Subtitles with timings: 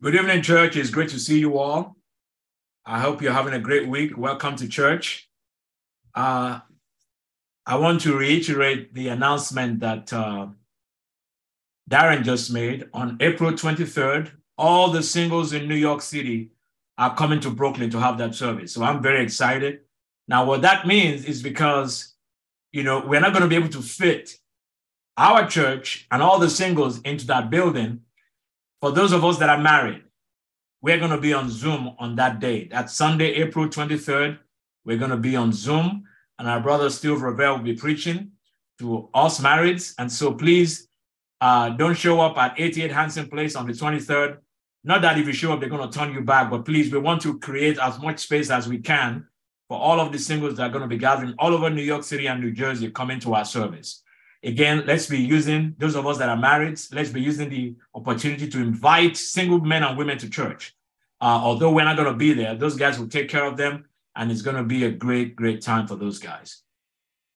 [0.00, 0.76] Good evening, church.
[0.76, 1.96] It's great to see you all.
[2.86, 4.16] I hope you're having a great week.
[4.16, 5.28] Welcome to church.
[6.14, 6.60] Uh,
[7.66, 10.46] I want to reiterate the announcement that uh,
[11.90, 14.30] Darren just made on April 23rd.
[14.56, 16.52] All the singles in New York City
[16.96, 18.72] are coming to Brooklyn to have that service.
[18.72, 19.80] So I'm very excited.
[20.28, 22.14] Now, what that means is because,
[22.70, 24.30] you know, we're not going to be able to fit
[25.16, 28.02] our church and all the singles into that building
[28.80, 30.02] for those of us that are married,
[30.80, 32.68] we're going to be on Zoom on that day.
[32.68, 34.38] That Sunday, April 23rd.
[34.84, 36.04] We're going to be on Zoom,
[36.38, 38.32] and our brother Steve Ravel will be preaching
[38.78, 39.94] to us marrieds.
[39.98, 40.88] And so please
[41.40, 44.38] uh, don't show up at 88 Hanson Place on the 23rd.
[44.84, 46.98] Not that if you show up, they're going to turn you back, but please, we
[46.98, 49.26] want to create as much space as we can
[49.68, 52.04] for all of the singles that are going to be gathering all over New York
[52.04, 54.02] City and New Jersey coming to our service.
[54.44, 58.48] Again, let's be using those of us that are married, let's be using the opportunity
[58.48, 60.74] to invite single men and women to church.
[61.20, 63.84] Uh, although we're not going to be there, those guys will take care of them,
[64.14, 66.62] and it's going to be a great, great time for those guys.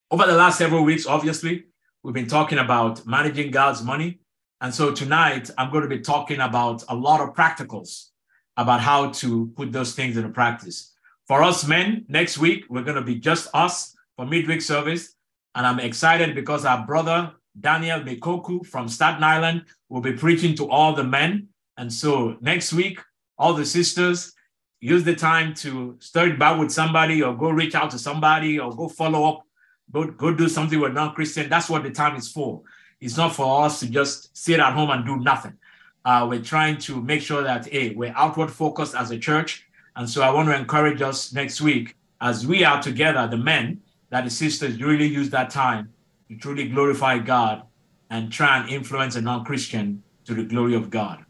[0.09, 1.65] Over the last several weeks, obviously,
[2.03, 4.19] we've been talking about managing God's money.
[4.61, 8.09] And so tonight, I'm going to be talking about a lot of practicals
[8.55, 10.93] about how to put those things into practice.
[11.27, 15.15] For us men, next week, we're going to be just us for midweek service.
[15.55, 20.69] And I'm excited because our brother Daniel Mikoku from Staten Island will be preaching to
[20.69, 21.49] all the men.
[21.77, 22.99] And so next week,
[23.37, 24.33] all the sisters,
[24.79, 28.75] use the time to start back with somebody or go reach out to somebody or
[28.75, 29.47] go follow up,
[29.91, 31.49] go, go do something with non-Christian.
[31.49, 32.61] That's what the time is for.
[32.99, 35.57] It's not for us to just sit at home and do nothing.
[36.05, 39.65] Uh, we're trying to make sure that, hey, we're outward focused as a church.
[39.95, 43.81] And so I want to encourage us next week as we are together, the men,
[44.13, 45.89] that the sisters really use that time
[46.29, 47.63] to truly glorify God
[48.11, 51.25] and try and influence a non Christian to the glory of God.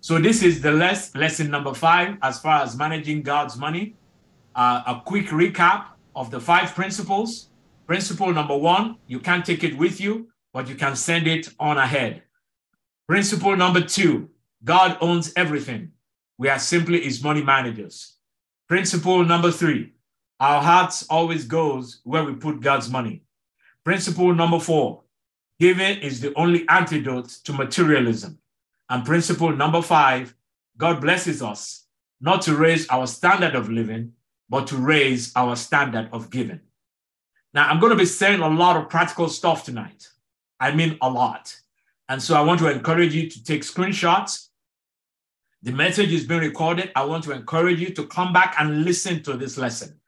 [0.00, 3.96] So, this is the less, lesson number five as far as managing God's money.
[4.54, 7.50] Uh, a quick recap of the five principles.
[7.86, 11.76] Principle number one you can't take it with you, but you can send it on
[11.76, 12.22] ahead.
[13.06, 14.30] Principle number two
[14.64, 15.92] God owns everything.
[16.38, 18.16] We are simply his money managers.
[18.68, 19.92] Principle number three
[20.40, 23.22] our hearts always goes where we put God's money.
[23.84, 25.02] Principle number four,
[25.60, 28.38] giving is the only antidote to materialism.
[28.90, 30.34] And principle number five,
[30.76, 31.86] God blesses us
[32.20, 34.12] not to raise our standard of living,
[34.48, 36.60] but to raise our standard of giving.
[37.52, 40.08] Now, I'm going to be saying a lot of practical stuff tonight.
[40.58, 41.54] I mean, a lot.
[42.08, 44.48] And so I want to encourage you to take screenshots.
[45.62, 46.90] The message is being recorded.
[46.96, 49.98] I want to encourage you to come back and listen to this lesson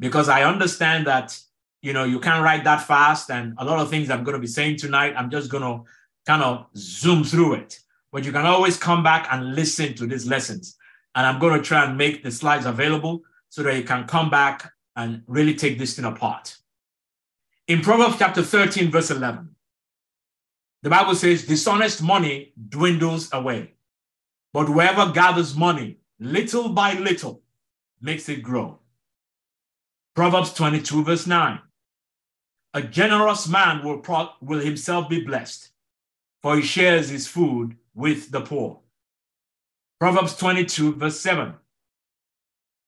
[0.00, 1.38] because I understand that
[1.82, 4.40] you know you can't write that fast, and a lot of things I'm going to
[4.40, 5.84] be saying tonight, I'm just going to
[6.26, 7.78] kind of zoom through it.
[8.10, 10.76] But you can always come back and listen to these lessons,
[11.14, 14.30] and I'm going to try and make the slides available so that you can come
[14.30, 16.56] back and really take this thing apart.
[17.68, 19.48] In Proverbs chapter 13, verse 11,
[20.82, 23.74] the Bible says, Dishonest money dwindles away,
[24.52, 27.42] but whoever gathers money little by little
[28.00, 28.79] makes it grow.
[30.14, 31.60] Proverbs 22, verse 9.
[32.74, 35.70] A generous man will, pro- will himself be blessed,
[36.42, 38.80] for he shares his food with the poor.
[39.98, 41.54] Proverbs 22, verse 7.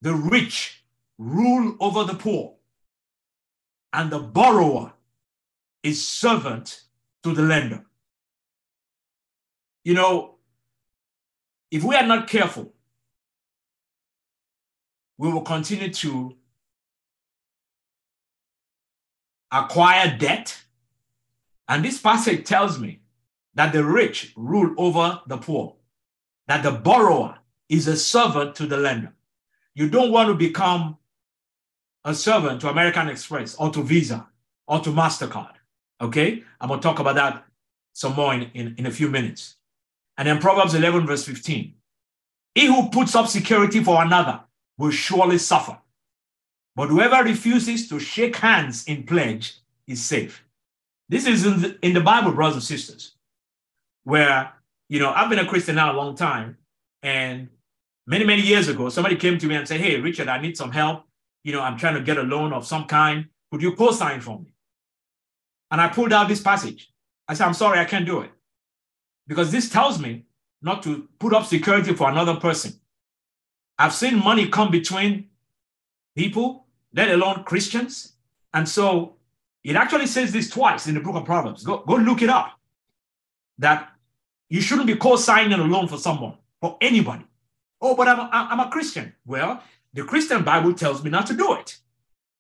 [0.03, 0.85] The rich
[1.19, 2.55] rule over the poor,
[3.93, 4.93] and the borrower
[5.83, 6.83] is servant
[7.23, 7.85] to the lender.
[9.85, 10.37] You know,
[11.71, 12.73] if we are not careful,
[15.19, 16.37] we will continue to
[19.53, 20.59] acquire debt.
[21.69, 23.01] And this passage tells me
[23.55, 25.77] that the rich rule over the poor,
[26.49, 29.13] that the borrower is a servant to the lender.
[29.75, 30.99] You don't want to become
[32.05, 34.27] a servant to American Express or to Visa
[34.67, 35.55] or to MasterCard.
[36.01, 36.43] Okay?
[36.61, 37.45] I'm going to talk about that
[37.93, 39.57] some more in, in, in a few minutes.
[40.17, 41.75] And then Proverbs 11, verse 15.
[42.55, 44.41] He who puts up security for another
[44.79, 45.79] will surely suffer.
[46.75, 50.45] But whoever refuses to shake hands in pledge is safe.
[51.09, 53.17] This is in the, in the Bible, brothers and sisters,
[54.05, 54.53] where,
[54.89, 56.57] you know, I've been a Christian now a long time.
[57.03, 57.49] And
[58.07, 60.73] many, many years ago, somebody came to me and said, Hey, Richard, I need some
[60.73, 61.05] help.
[61.45, 63.27] You know, I'm trying to get a loan of some kind.
[63.51, 64.53] Could you co sign for me?
[65.71, 66.91] And I pulled out this passage.
[67.29, 68.31] I said, I'm sorry, I can't do it.
[69.27, 70.25] Because this tells me
[70.63, 72.73] not to put up security for another person.
[73.79, 75.29] I've seen money come between
[76.17, 76.62] people
[76.95, 78.13] let alone Christians.
[78.55, 79.17] And so
[79.65, 81.65] it actually says this twice in the book of Proverbs.
[81.65, 82.59] Go, go look it up.
[83.59, 83.91] That
[84.49, 86.35] you shouldn't be co-signing a loan for someone.
[86.63, 87.25] for anybody.
[87.81, 89.13] Oh, but I'm a, I'm a Christian.
[89.27, 89.63] Well,
[89.93, 91.77] the Christian Bible tells me not to do it.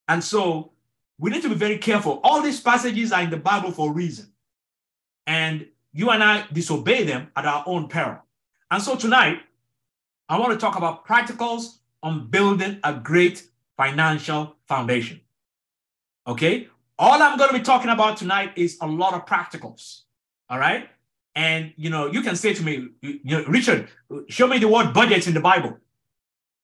[0.08, 0.70] And so
[1.18, 2.20] we need to be very careful.
[2.22, 4.32] All these passages are in the Bible for a reason.
[5.26, 8.18] And you and I disobey them at our own peril.
[8.70, 9.40] And so tonight,
[10.28, 13.42] I want to talk about practicals on building a great
[13.76, 15.20] financial foundation.
[16.26, 16.68] Okay?
[16.98, 20.02] All I'm going to be talking about tonight is a lot of practicals.
[20.48, 20.88] All right?
[21.34, 23.88] And you know, you can say to me, you know, Richard,
[24.28, 25.78] show me the word budget in the Bible.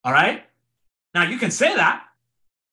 [0.04, 0.44] All right?
[1.14, 2.04] Now you can say that,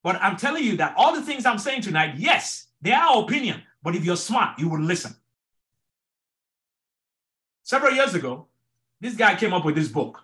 [0.03, 3.63] but I'm telling you that all the things I'm saying tonight, yes, they are opinion,
[3.81, 5.15] but if you're smart, you will listen.
[7.63, 8.45] Several years ago,
[9.01, 10.21] this guy came up with this book.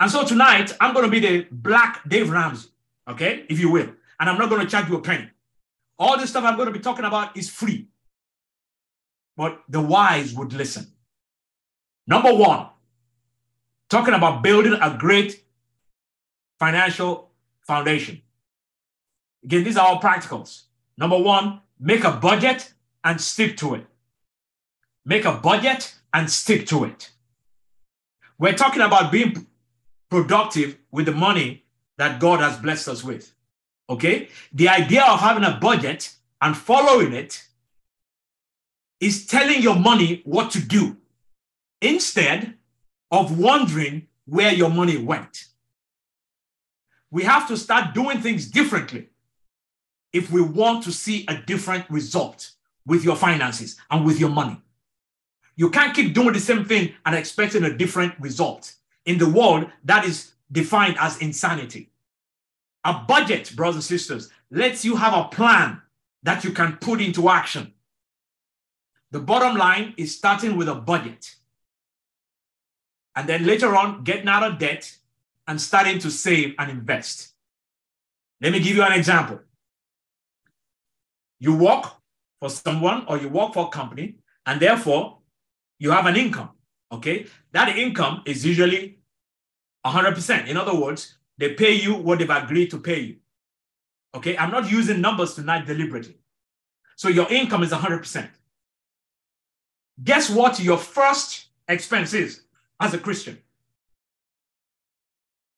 [0.00, 2.68] And so tonight, I'm going to be the black Dave Ramsey,
[3.08, 3.90] okay, if you will.
[4.18, 5.28] And I'm not going to charge you a penny.
[5.98, 7.88] All this stuff I'm going to be talking about is free.
[9.36, 10.86] But the wise would listen.
[12.06, 12.68] Number one,
[13.90, 15.44] talking about building a great
[16.58, 17.30] financial
[17.66, 18.22] foundation.
[19.44, 20.62] Again, these are all practicals.
[20.96, 22.72] Number one, make a budget
[23.04, 23.86] and stick to it.
[25.04, 27.10] Make a budget and stick to it.
[28.38, 29.46] We're talking about being
[30.10, 31.65] productive with the money
[31.98, 33.32] that God has blessed us with.
[33.88, 34.28] Okay?
[34.52, 37.42] The idea of having a budget and following it
[39.00, 40.96] is telling your money what to do
[41.80, 42.54] instead
[43.10, 45.44] of wondering where your money went.
[47.10, 49.08] We have to start doing things differently
[50.12, 52.52] if we want to see a different result
[52.86, 54.60] with your finances and with your money.
[55.56, 58.74] You can't keep doing the same thing and expecting a different result.
[59.04, 61.90] In the world, that is defined as insanity.
[62.84, 65.82] A budget, brothers and sisters, lets you have a plan
[66.22, 67.72] that you can put into action.
[69.10, 71.34] The bottom line is starting with a budget.
[73.14, 74.96] And then later on, getting out of debt
[75.46, 77.32] and starting to save and invest.
[78.40, 79.40] Let me give you an example.
[81.38, 81.86] You work
[82.40, 85.18] for someone or you work for a company, and therefore
[85.78, 86.50] you have an income.
[86.92, 87.26] Okay.
[87.52, 88.98] That income is usually
[89.86, 90.46] 100%.
[90.48, 93.16] In other words, they pay you what they've agreed to pay you.
[94.14, 94.36] Okay.
[94.36, 96.16] I'm not using numbers tonight deliberately.
[96.96, 98.28] So your income is 100%.
[100.02, 102.42] Guess what your first expense is
[102.80, 103.38] as a Christian?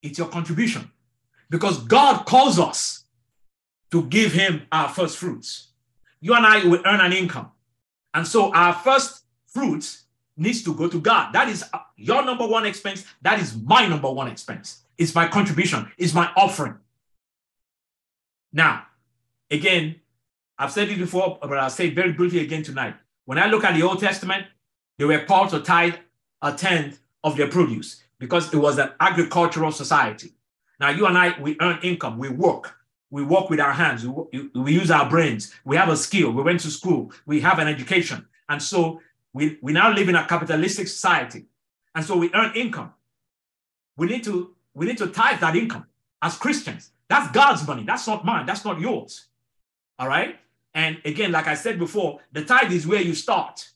[0.02, 0.90] It's your contribution.
[1.50, 3.04] Because God calls us
[3.90, 5.68] to give Him our first fruits.
[6.20, 7.52] You and I will earn an income.
[8.14, 10.04] And so our first fruits
[10.38, 11.32] needs to go to God.
[11.32, 13.04] That is uh, your number one expense.
[13.22, 14.82] That is my number one expense.
[14.96, 16.76] It's my contribution, it's my offering.
[18.52, 18.86] Now,
[19.50, 19.96] again,
[20.58, 22.94] I've said it before, but I'll say it very briefly again tonight.
[23.26, 24.46] When I look at the Old Testament,
[24.98, 25.94] they were called to tithe
[26.42, 30.32] a tenth of their produce because it was an agricultural society.
[30.80, 32.76] Now, you and I, we earn income, we work,
[33.10, 36.42] we work with our hands, we, we use our brains, we have a skill, we
[36.42, 38.26] went to school, we have an education.
[38.48, 39.00] And so
[39.38, 41.46] we, we now live in a capitalistic society.
[41.94, 42.92] And so we earn income.
[43.96, 45.86] We need to we need to tithe that income
[46.22, 46.92] as Christians.
[47.08, 47.84] That's God's money.
[47.84, 48.46] That's not mine.
[48.46, 49.26] That's not yours.
[49.98, 50.36] All right.
[50.74, 53.68] And again, like I said before, the tithe is where you start.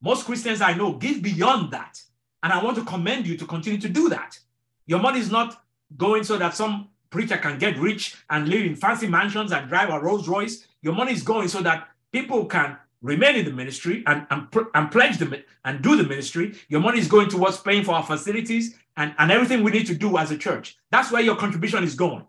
[0.00, 2.02] Most Christians I know give beyond that.
[2.42, 4.38] And I want to commend you to continue to do that.
[4.86, 5.62] Your money is not
[5.96, 9.90] going so that some preacher can get rich and live in fancy mansions and drive
[9.90, 10.66] a Rolls Royce.
[10.80, 14.90] Your money is going so that people can remain in the ministry and, and, and
[14.90, 16.54] pledge them and do the ministry.
[16.68, 19.94] Your money is going towards paying for our facilities and, and everything we need to
[19.94, 20.76] do as a church.
[20.90, 22.24] That's where your contribution is going.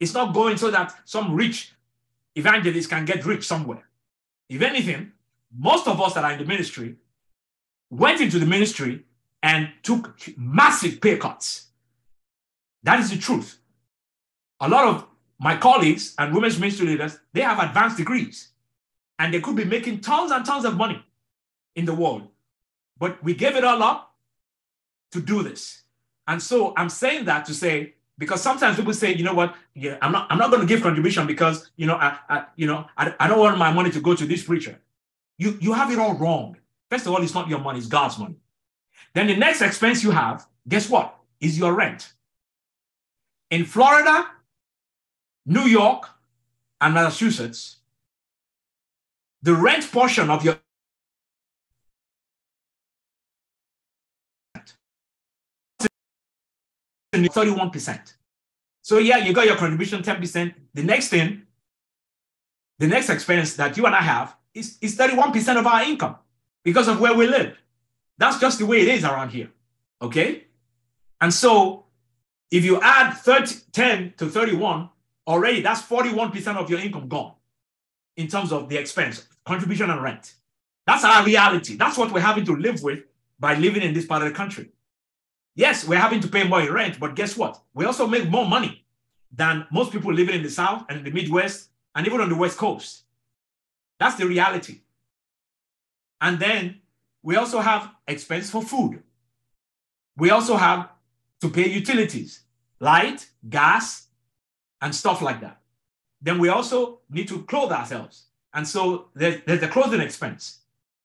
[0.00, 1.72] It's not going so that some rich
[2.34, 3.88] evangelist can get rich somewhere.
[4.48, 5.12] If anything,
[5.56, 6.96] most of us that are in the ministry
[7.90, 9.04] went into the ministry
[9.42, 11.66] and took massive pay cuts.
[12.84, 13.58] That is the truth.
[14.60, 15.06] A lot of
[15.38, 18.51] my colleagues and women's ministry leaders, they have advanced degrees
[19.22, 21.00] and they could be making tons and tons of money
[21.76, 22.26] in the world.
[22.98, 24.12] But we gave it all up
[25.12, 25.82] to do this.
[26.26, 29.96] And so I'm saying that to say, because sometimes people say, you know what, yeah,
[30.02, 32.86] I'm not, I'm not going to give contribution because, you know, I, I you know,
[32.96, 34.76] I, I don't want my money to go to this preacher.
[35.38, 36.56] You, you have it all wrong.
[36.90, 38.34] First of all, it's not your money, it's God's money.
[39.14, 41.16] Then the next expense you have, guess what?
[41.40, 42.12] Is your rent.
[43.52, 44.26] In Florida,
[45.46, 46.08] New York,
[46.80, 47.76] and Massachusetts,
[49.42, 50.58] the rent portion of your
[57.14, 58.14] 31%.
[58.82, 60.54] So yeah, you got your contribution 10%.
[60.74, 61.42] The next thing,
[62.78, 66.16] the next expense that you and I have is, is 31% of our income
[66.64, 67.56] because of where we live.
[68.18, 69.50] That's just the way it is around here.
[70.00, 70.44] Okay?
[71.20, 71.84] And so
[72.50, 74.88] if you add 30, 10 to 31,
[75.26, 77.34] already that's 41% of your income gone
[78.16, 80.34] in terms of the expense, contribution and rent.
[80.86, 81.76] That's our reality.
[81.76, 83.00] That's what we're having to live with
[83.38, 84.70] by living in this part of the country.
[85.54, 87.60] Yes, we're having to pay more in rent, but guess what?
[87.74, 88.84] We also make more money
[89.30, 92.36] than most people living in the South and in the Midwest and even on the
[92.36, 93.02] West Coast.
[93.98, 94.80] That's the reality.
[96.20, 96.80] And then
[97.22, 99.02] we also have expense for food.
[100.16, 100.88] We also have
[101.40, 102.40] to pay utilities,
[102.80, 104.08] light, gas,
[104.80, 105.60] and stuff like that.
[106.20, 108.24] Then we also need to clothe ourselves.
[108.54, 110.58] And so there's, there's the clothing expense.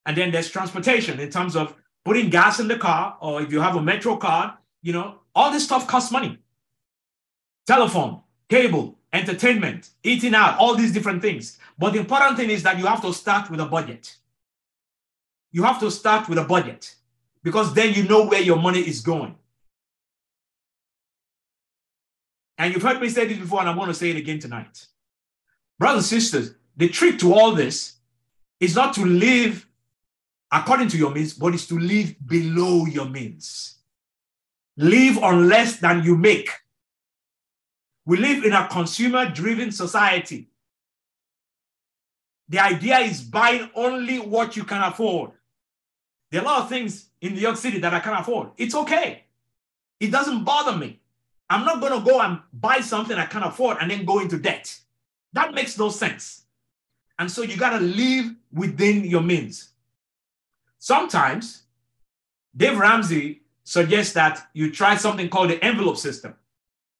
[0.05, 1.75] And then there's transportation in terms of
[2.05, 4.51] putting gas in the car, or if you have a Metro card,
[4.81, 6.37] you know, all this stuff costs money.
[7.65, 11.59] Telephone, cable, entertainment, eating out, all these different things.
[11.77, 14.15] But the important thing is that you have to start with a budget.
[15.51, 16.95] You have to start with a budget
[17.43, 19.35] because then you know where your money is going.
[22.57, 24.87] And you've heard me say this before, and I'm going to say it again tonight.
[25.77, 27.95] Brothers and sisters, the trick to all this
[28.59, 29.67] is not to live
[30.51, 33.75] according to your means, but is to live below your means.
[34.77, 36.49] Live on less than you make.
[38.05, 40.49] We live in a consumer driven society.
[42.47, 45.31] The idea is buying only what you can afford.
[46.31, 48.51] There are a lot of things in New York City that I can't afford.
[48.57, 49.23] It's okay.
[49.99, 51.01] It doesn't bother me.
[51.49, 54.37] I'm not going to go and buy something I can't afford and then go into
[54.37, 54.77] debt.
[55.33, 56.43] That makes no sense.
[57.19, 59.69] And so you got to live within your means.
[60.79, 61.63] Sometimes
[62.55, 66.35] Dave Ramsey suggests that you try something called the envelope system.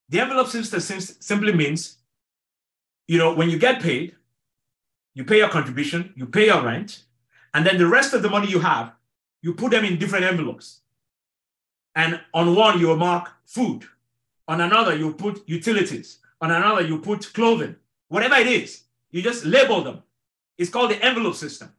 [0.10, 1.98] The envelope system simply means,
[3.08, 4.16] you know, when you get paid,
[5.14, 7.04] you pay your contribution, you pay your rent,
[7.54, 8.94] and then the rest of the money you have,
[9.42, 10.82] you put them in different envelopes.
[11.96, 13.86] And on one, you mark food.
[14.48, 16.20] On another, you put utilities.
[16.42, 17.76] On another, you put clothing.
[18.10, 20.04] Whatever it is, you just label them.
[20.58, 21.72] It's called the envelope system.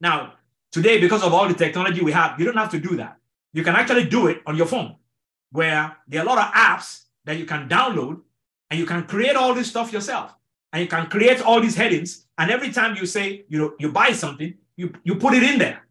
[0.00, 0.34] Now,
[0.76, 3.16] Today, because of all the technology we have, you don't have to do that.
[3.54, 4.96] You can actually do it on your phone,
[5.50, 8.20] where there are a lot of apps that you can download
[8.70, 10.34] and you can create all this stuff yourself.
[10.74, 12.26] And you can create all these headings.
[12.36, 15.58] And every time you say, you know, you buy something, you, you put it in
[15.58, 15.86] there.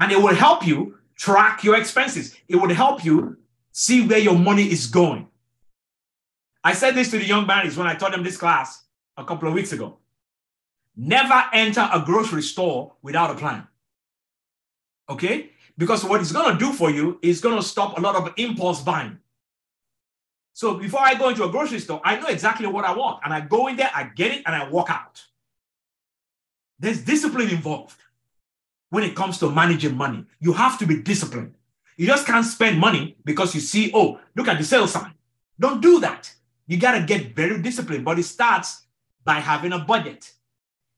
[0.00, 2.34] And it will help you track your expenses.
[2.48, 3.36] It will help you
[3.72, 5.28] see where your money is going.
[6.64, 8.84] I said this to the young man when I taught them this class
[9.18, 9.98] a couple of weeks ago.
[10.96, 13.66] Never enter a grocery store without a plan.
[15.08, 15.50] Okay?
[15.78, 18.32] Because what it's going to do for you is going to stop a lot of
[18.36, 19.18] impulse buying.
[20.52, 23.20] So before I go into a grocery store, I know exactly what I want.
[23.24, 25.22] And I go in there, I get it, and I walk out.
[26.78, 27.98] There's discipline involved
[28.90, 30.26] when it comes to managing money.
[30.40, 31.54] You have to be disciplined.
[31.96, 35.14] You just can't spend money because you see, oh, look at the sales sign.
[35.58, 36.32] Don't do that.
[36.66, 38.82] You got to get very disciplined, but it starts
[39.24, 40.32] by having a budget.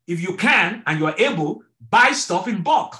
[0.07, 2.97] If you can and you're able, buy stuff in bulk.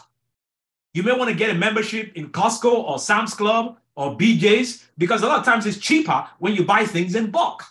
[0.95, 5.23] You may want to get a membership in Costco or Sam's Club or BJ's because
[5.23, 7.65] a lot of times it's cheaper when you buy things in bulk.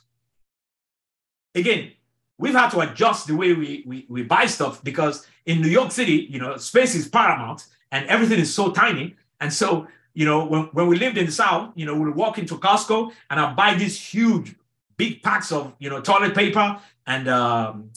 [1.55, 1.91] Again,
[2.37, 5.91] we've had to adjust the way we, we, we buy stuff because in New York
[5.91, 9.15] City, you know, space is paramount and everything is so tiny.
[9.39, 12.37] And so, you know, when, when we lived in the South, you know, we'd walk
[12.37, 14.55] into Costco and I'd buy these huge,
[14.97, 17.89] big packs of, you know, toilet paper and, um,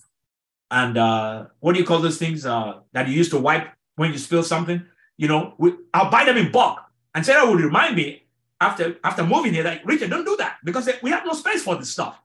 [0.71, 4.13] and uh, what do you call those things uh, that you used to wipe when
[4.13, 4.85] you spill something?
[5.17, 6.81] You know, we, I'll buy them in bulk.
[7.15, 8.25] And Sarah would remind me
[8.61, 11.77] after after moving here, like Richard, don't do that because we have no space for
[11.77, 12.21] this stuff.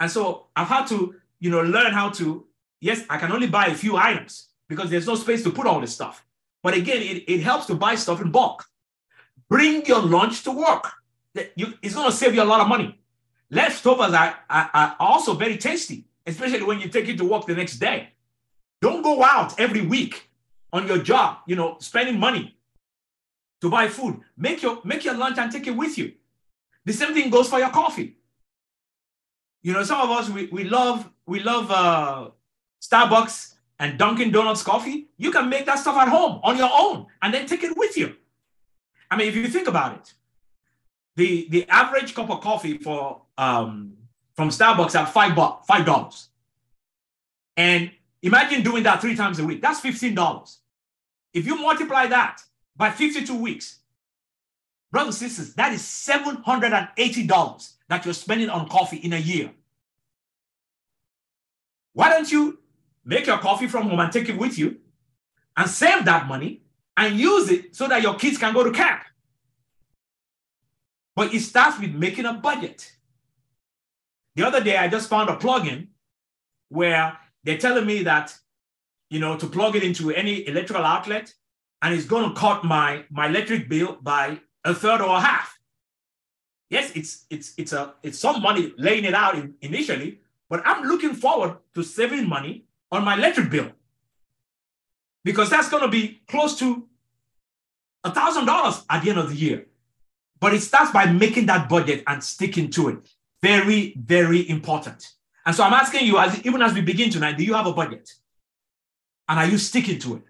[0.00, 2.46] And so I've had to, you know, learn how to.
[2.80, 5.80] Yes, I can only buy a few items because there's no space to put all
[5.80, 6.24] this stuff.
[6.62, 8.64] But again, it, it helps to buy stuff in bulk.
[9.48, 10.92] Bring your lunch to work.
[11.54, 12.98] You, it's going to save you a lot of money.
[13.50, 17.54] Leftovers are, are, are also very tasty, especially when you take it to work the
[17.54, 18.10] next day.
[18.82, 20.28] Don't go out every week
[20.72, 22.56] on your job, you know, spending money
[23.60, 24.20] to buy food.
[24.36, 26.12] Make your make your lunch and take it with you.
[26.84, 28.16] The same thing goes for your coffee.
[29.62, 32.30] You know, some of us we, we love we love uh,
[32.82, 35.08] Starbucks and Dunkin' Donuts coffee.
[35.16, 37.96] You can make that stuff at home on your own and then take it with
[37.96, 38.14] you.
[39.10, 40.14] I mean, if you think about it,
[41.16, 43.94] the the average cup of coffee for um,
[44.36, 46.28] from Starbucks at five bucks, five dollars,
[47.56, 47.90] and
[48.26, 49.62] Imagine doing that three times a week.
[49.62, 50.56] That's $15.
[51.32, 52.42] If you multiply that
[52.76, 53.78] by 52 weeks,
[54.90, 59.52] brothers and sisters, that is $780 that you're spending on coffee in a year.
[61.92, 62.58] Why don't you
[63.04, 64.78] make your coffee from home and take it with you
[65.56, 66.62] and save that money
[66.96, 69.02] and use it so that your kids can go to camp?
[71.14, 72.95] But it starts with making a budget.
[74.36, 75.88] The other day, I just found a plugin
[76.68, 78.36] where they're telling me that,
[79.10, 81.32] you know, to plug it into any electrical outlet,
[81.82, 85.58] and it's going to cut my, my electric bill by a third or a half.
[86.68, 90.84] Yes, it's it's it's a it's some money laying it out in, initially, but I'm
[90.84, 93.70] looking forward to saving money on my electric bill
[95.24, 96.88] because that's going to be close to
[98.02, 99.66] a thousand dollars at the end of the year.
[100.40, 103.15] But it starts by making that budget and sticking to it.
[103.46, 105.12] Very, very important.
[105.44, 107.72] And so I'm asking you, as even as we begin tonight, do you have a
[107.72, 108.12] budget?
[109.28, 110.24] And are you sticking to it?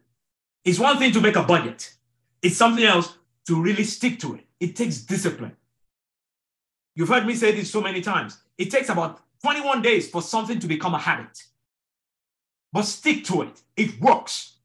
[0.66, 1.94] It's one thing to make a budget.
[2.42, 4.44] It's something else to really stick to it.
[4.60, 5.56] It takes discipline.
[6.94, 8.36] You've heard me say this so many times.
[8.58, 11.42] It takes about 21 days for something to become a habit.
[12.70, 13.62] But stick to it.
[13.78, 14.58] It works.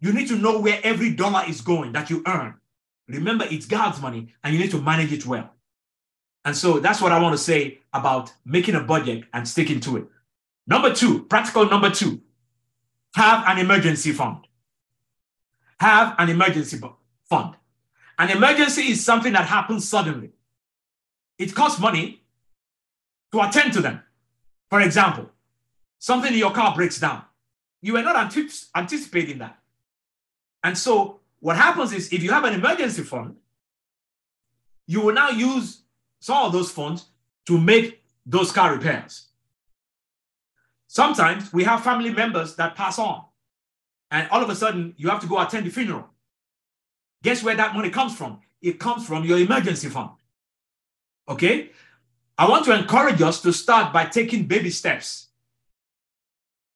[0.00, 2.56] You need to know where every dollar is going that you earn.
[3.08, 5.54] Remember, it's God's money and you need to manage it well.
[6.44, 9.96] And so that's what I want to say about making a budget and sticking to
[9.96, 10.04] it.
[10.66, 12.20] Number two, practical number two,
[13.14, 14.46] have an emergency fund.
[15.80, 16.80] Have an emergency
[17.28, 17.54] fund.
[18.18, 20.30] An emergency is something that happens suddenly.
[21.38, 22.22] It costs money
[23.32, 24.00] to attend to them.
[24.70, 25.30] For example,
[25.98, 27.24] something in your car breaks down.
[27.82, 28.16] You were not
[28.74, 29.58] anticipating that.
[30.62, 33.36] And so what happens is if you have an emergency fund,
[34.86, 35.82] you will now use
[36.24, 37.04] some of those funds
[37.44, 39.26] to make those car repairs.
[40.86, 43.26] Sometimes we have family members that pass on,
[44.10, 46.08] and all of a sudden you have to go attend the funeral.
[47.22, 48.40] Guess where that money comes from?
[48.62, 50.12] It comes from your emergency fund.
[51.28, 51.72] Okay?
[52.38, 55.28] I want to encourage us to start by taking baby steps.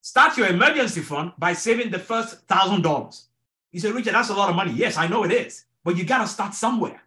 [0.03, 3.29] Start your emergency fund by saving the first thousand dollars.
[3.73, 4.73] You say, Richard, that's a lot of money.
[4.73, 7.01] Yes, I know it is, but you got to start somewhere.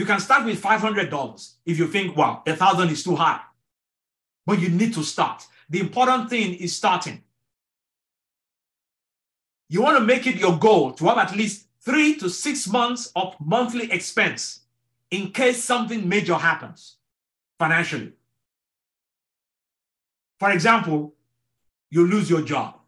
[0.00, 3.42] You can start with $500 if you think, wow, a thousand is too high.
[4.46, 5.46] But you need to start.
[5.68, 7.22] The important thing is starting.
[9.68, 13.12] You want to make it your goal to have at least three to six months
[13.14, 14.60] of monthly expense
[15.10, 16.96] in case something major happens
[17.58, 18.12] financially.
[20.38, 21.12] For example,
[21.90, 22.80] you lose your job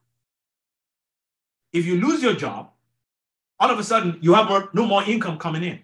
[1.73, 2.71] if you lose your job,
[3.59, 5.81] all of a sudden you have no more income coming in.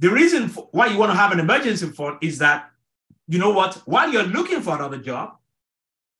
[0.00, 2.70] The reason why you want to have an emergency fund is that,
[3.28, 5.36] you know what, while you're looking for another job,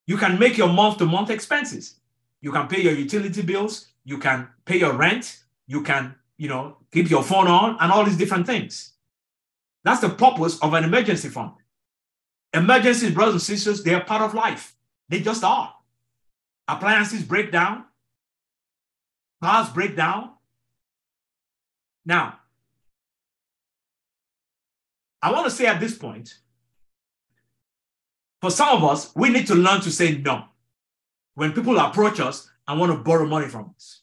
[0.06, 1.96] you can make your month to month expenses.
[2.40, 6.76] You can pay your utility bills, you can pay your rent, you can, you know,
[6.92, 8.92] keep your phone on and all these different things.
[9.82, 11.52] That's the purpose of an emergency fund.
[12.52, 14.74] Emergencies, brothers and sisters, they are part of life.
[15.08, 15.74] They just are.
[16.68, 17.84] Appliances break down,
[19.42, 20.30] Cars break down.
[22.04, 22.39] Now,
[25.22, 26.34] I want to say at this point,
[28.40, 30.44] for some of us, we need to learn to say no
[31.34, 34.00] when people approach us and want to borrow money from us.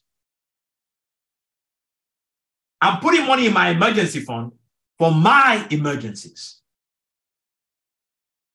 [2.80, 4.52] I'm putting money in my emergency fund
[5.00, 6.60] for my emergencies,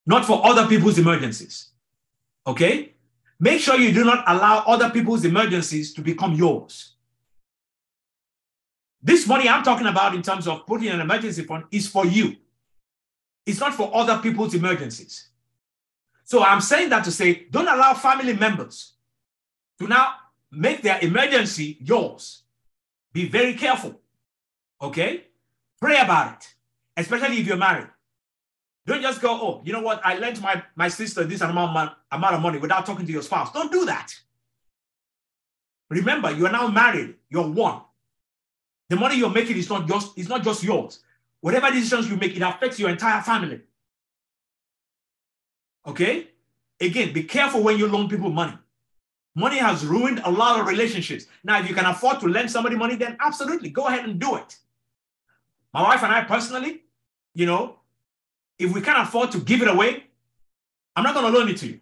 [0.05, 1.69] not for other people's emergencies.
[2.47, 2.93] Okay?
[3.39, 6.95] Make sure you do not allow other people's emergencies to become yours.
[9.01, 12.37] This money I'm talking about in terms of putting an emergency fund is for you.
[13.45, 15.29] It's not for other people's emergencies.
[16.23, 18.93] So I'm saying that to say, don't allow family members
[19.79, 20.13] to now
[20.51, 22.43] make their emergency yours.
[23.11, 23.99] Be very careful.
[24.81, 25.25] Okay?
[25.79, 26.53] Pray about it,
[26.97, 27.87] especially if you're married.
[28.85, 30.01] Don't just go, oh, you know what?
[30.03, 33.51] I lent my, my sister this amount, amount of money without talking to your spouse.
[33.51, 34.13] Don't do that.
[35.89, 37.15] Remember, you are now married.
[37.29, 37.81] You're one.
[38.89, 41.02] The money you're making is not just, it's not just yours.
[41.43, 43.59] Whatever decisions you make, it affects your entire family.
[45.85, 46.29] Okay?
[46.79, 48.57] Again, be careful when you loan people money.
[49.35, 51.25] Money has ruined a lot of relationships.
[51.43, 54.37] Now, if you can afford to lend somebody money, then absolutely go ahead and do
[54.37, 54.57] it.
[55.73, 56.83] My wife and I personally,
[57.35, 57.79] you know,
[58.57, 60.05] if we can't afford to give it away,
[60.95, 61.81] I'm not going to loan it to you.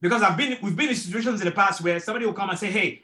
[0.00, 2.58] Because I've been, we've been in situations in the past where somebody will come and
[2.58, 3.02] say, hey,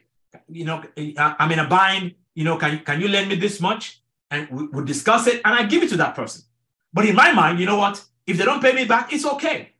[0.49, 0.83] you know,
[1.19, 4.01] I'm in a bind, you know, can, can you lend me this much?
[4.31, 6.43] And we, we'll discuss it and I give it to that person.
[6.93, 8.03] But in my mind, you know what?
[8.27, 9.71] If they don't pay me back, it's okay.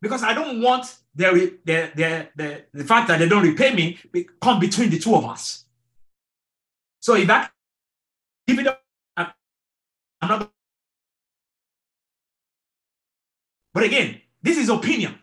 [0.00, 3.98] Because I don't want their, their, their, their, the fact that they don't repay me
[4.40, 5.64] come between the two of us.
[7.00, 7.48] So if I
[8.46, 8.82] give it up,
[9.16, 10.50] I'm not
[13.74, 15.18] But again, this is opinion.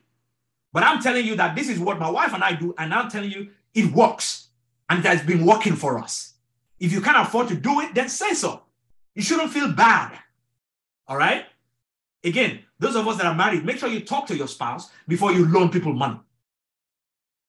[0.73, 3.09] But I'm telling you that this is what my wife and I do, and I'm
[3.09, 4.49] telling you it works.
[4.89, 6.33] And it has been working for us.
[6.79, 8.61] If you can't afford to do it, then say so.
[9.15, 10.17] You shouldn't feel bad.
[11.07, 11.45] All right?
[12.23, 15.31] Again, those of us that are married, make sure you talk to your spouse before
[15.31, 16.19] you loan people money.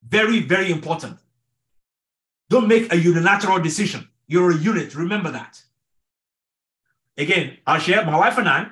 [0.07, 1.19] Very, very important.
[2.49, 4.09] Don't make a unilateral decision.
[4.27, 4.95] You're a unit.
[4.95, 5.63] Remember that.
[7.17, 8.67] Again, I'll share my wife and I,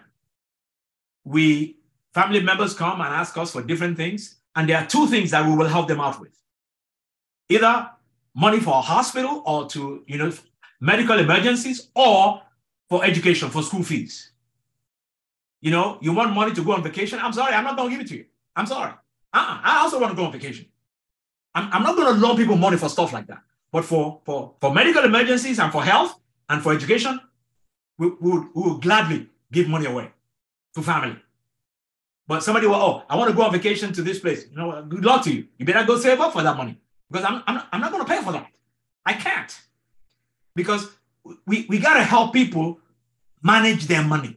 [1.25, 1.77] we
[2.13, 4.37] family members come and ask us for different things.
[4.57, 6.37] And there are two things that we will help them out with.
[7.49, 7.91] Either
[8.35, 10.33] money for a hospital or to, you know,
[10.81, 12.43] medical emergencies or
[12.91, 14.33] for education, for school fees.
[15.63, 17.19] You know, you want money to go on vacation?
[17.21, 18.25] I'm sorry, I'm not going to give it to you.
[18.57, 18.93] I'm sorry.
[19.33, 19.61] Uh-uh.
[19.63, 20.67] I also want to go on vacation.
[21.55, 23.43] I'm, I'm not going to loan people money for stuff like that.
[23.71, 27.21] But for, for, for medical emergencies and for health and for education,
[27.99, 30.11] we, we, would, we would gladly give money away
[30.75, 31.17] to family.
[32.27, 34.47] But somebody will, oh, I want to go on vacation to this place.
[34.51, 35.47] You know, good luck to you.
[35.59, 36.77] You better go save up for that money
[37.11, 38.49] because I'm, I'm, I'm not going to pay for that.
[39.07, 39.61] I can't.
[40.55, 40.91] Because
[41.47, 42.79] we, we got to help people
[43.43, 44.37] manage their money.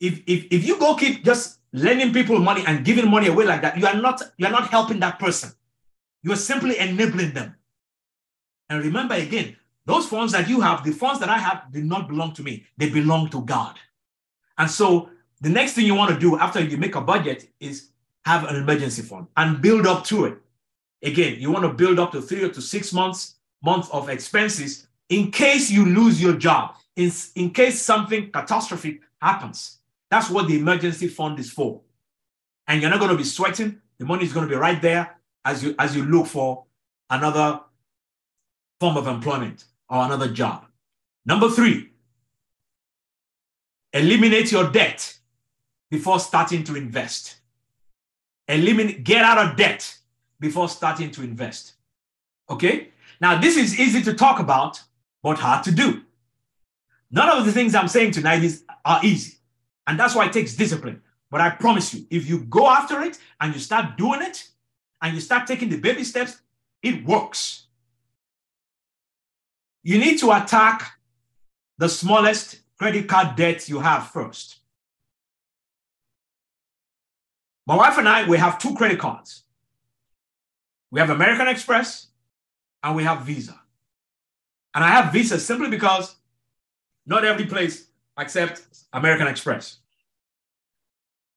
[0.00, 3.62] If, if, if you go keep just lending people money and giving money away like
[3.62, 5.52] that, you are not, you are not helping that person.
[6.22, 7.54] You are simply enabling them.
[8.68, 12.08] And remember again, those funds that you have, the funds that I have, do not
[12.08, 12.64] belong to me.
[12.76, 13.76] They belong to God.
[14.58, 17.88] And so the next thing you want to do after you make a budget is
[18.24, 20.38] have an emergency fund and build up to it.
[21.02, 24.86] Again, you want to build up to three or to six months month of expenses
[25.10, 29.78] in case you lose your job, in, in case something catastrophic happens.
[30.10, 31.82] That's what the emergency fund is for.
[32.66, 33.80] And you're not going to be sweating.
[33.98, 36.64] The money is going to be right there as you as you look for
[37.10, 37.60] another
[38.78, 40.66] form of employment or another job.
[41.26, 41.90] Number three,
[43.92, 45.18] eliminate your debt
[45.90, 47.36] before starting to invest.
[48.48, 49.98] Eliminate, get out of debt
[50.38, 51.74] before starting to invest.
[52.48, 52.88] Okay?
[53.20, 54.82] Now, this is easy to talk about,
[55.22, 56.02] but hard to do.
[57.10, 59.38] None of the things I'm saying tonight is, are easy.
[59.86, 61.02] And that's why it takes discipline.
[61.30, 64.48] But I promise you, if you go after it and you start doing it
[65.02, 66.40] and you start taking the baby steps,
[66.82, 67.66] it works.
[69.82, 70.98] You need to attack
[71.78, 74.58] the smallest credit card debt you have first.
[77.66, 79.44] My wife and I, we have two credit cards.
[80.90, 82.08] We have American Express
[82.82, 83.59] and we have Visa.
[84.74, 86.14] And I have Visa simply because
[87.06, 89.78] not every place accepts American Express.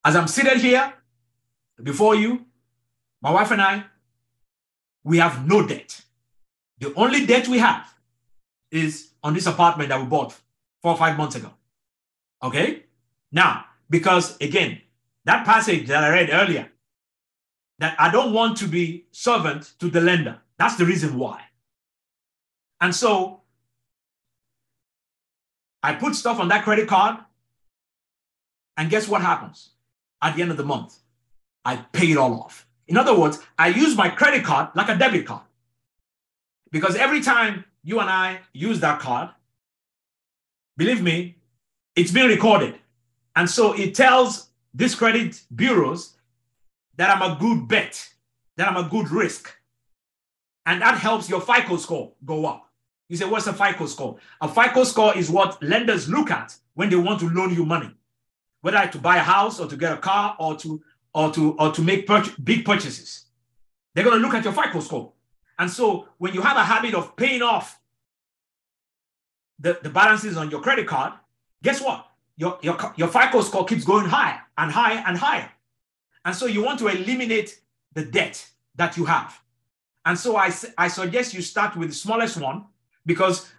[0.06, 0.94] As I'm seated here
[1.82, 2.46] before you,
[3.22, 3.86] my wife and I,
[5.04, 6.02] we have no debt.
[6.80, 7.94] The only debt we have
[8.72, 10.34] is on this apartment that we bought
[10.82, 11.52] four or five months ago.
[12.42, 12.84] Okay?
[13.32, 14.82] Now, because again,
[15.26, 16.70] that passage that I read earlier,
[17.80, 20.40] that I don't want to be servant to the lender.
[20.58, 21.42] That's the reason why.
[22.84, 23.40] And so
[25.82, 27.16] I put stuff on that credit card,
[28.76, 29.70] and guess what happens?
[30.22, 30.98] At the end of the month,
[31.64, 32.68] I pay it all off.
[32.90, 35.44] In other words, I use my credit card like a debit card.
[36.72, 39.30] Because every time you and I use that card,
[40.76, 41.38] believe me,
[41.96, 42.76] it's been recorded.
[43.38, 46.18] And so it tells these credit bureaus
[46.98, 48.10] that I'm a good bet,
[48.58, 49.56] that I'm a good risk.
[50.66, 52.63] And that helps your FICO score go up.
[53.10, 54.18] You say, what's a FICO score?
[54.42, 57.92] A FICO score is what lenders look at when they want to loan you money,
[58.62, 60.82] whether to buy a house or to get a car or to
[61.14, 63.26] or to or to make pur- big purchases.
[63.94, 65.14] They're going to look at your FICO score.
[65.60, 67.80] And so when you have a habit of paying off
[69.60, 71.14] the, the balances on your credit card,
[71.62, 72.08] guess what?
[72.36, 75.50] Your, your, your FICO score keeps going higher and higher and higher.
[76.26, 77.62] And so you want to eliminate
[77.94, 78.44] the debt
[78.76, 79.40] that you have.
[80.06, 82.66] And so I, I suggest you start with the smallest one
[83.06, 83.52] because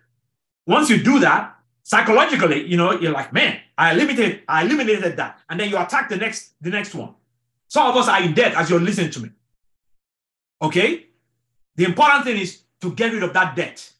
[0.67, 5.41] once you do that, psychologically, you know, you're like, man, I eliminated, I eliminated that.
[5.49, 7.15] And then you attack the next, the next one.
[7.69, 9.31] Some of us are in debt as you're listening to me.
[10.63, 11.07] Okay?
[11.77, 13.91] The important thing is to get rid of that debt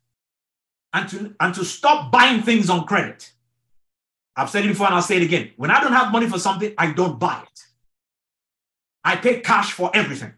[0.93, 3.33] and to, and to stop buying things on credit.
[4.37, 5.53] I've said it before and I'll say it again.
[5.57, 7.61] When I don't have money for something, I don't buy it.
[9.05, 10.33] I pay cash for everything.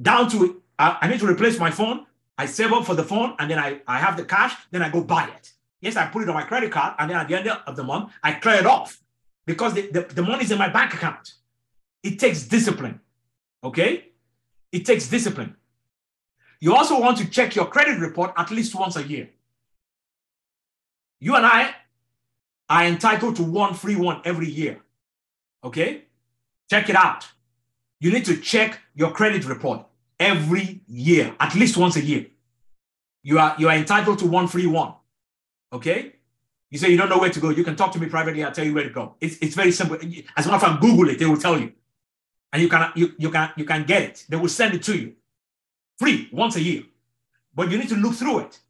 [0.00, 2.06] Down to I, I need to replace my phone.
[2.40, 4.88] I save up for the phone and then I, I have the cash, then I
[4.88, 5.52] go buy it.
[5.82, 7.84] Yes, I put it on my credit card and then at the end of the
[7.84, 8.98] month, I clear it off
[9.44, 11.34] because the, the, the money is in my bank account.
[12.02, 12.98] It takes discipline.
[13.62, 14.06] Okay?
[14.72, 15.54] It takes discipline.
[16.60, 19.28] You also want to check your credit report at least once a year.
[21.18, 21.74] You and I
[22.70, 24.80] are entitled to one free one every year.
[25.62, 26.04] Okay?
[26.70, 27.28] Check it out.
[28.00, 29.84] You need to check your credit report
[30.20, 32.26] every year, at least once a year.
[33.22, 34.94] You are, you are entitled to one free one.
[35.72, 36.16] Okay?
[36.70, 37.50] You say you don't know where to go.
[37.50, 38.44] You can talk to me privately.
[38.44, 39.16] I'll tell you where to go.
[39.20, 39.96] It's, it's very simple.
[40.36, 41.18] As a matter of fact, Google it.
[41.18, 41.72] They will tell you,
[42.52, 44.24] and you can you, you can you can get it.
[44.28, 45.14] They will send it to you,
[45.98, 46.84] free once a year.
[47.54, 48.60] But you need to look through it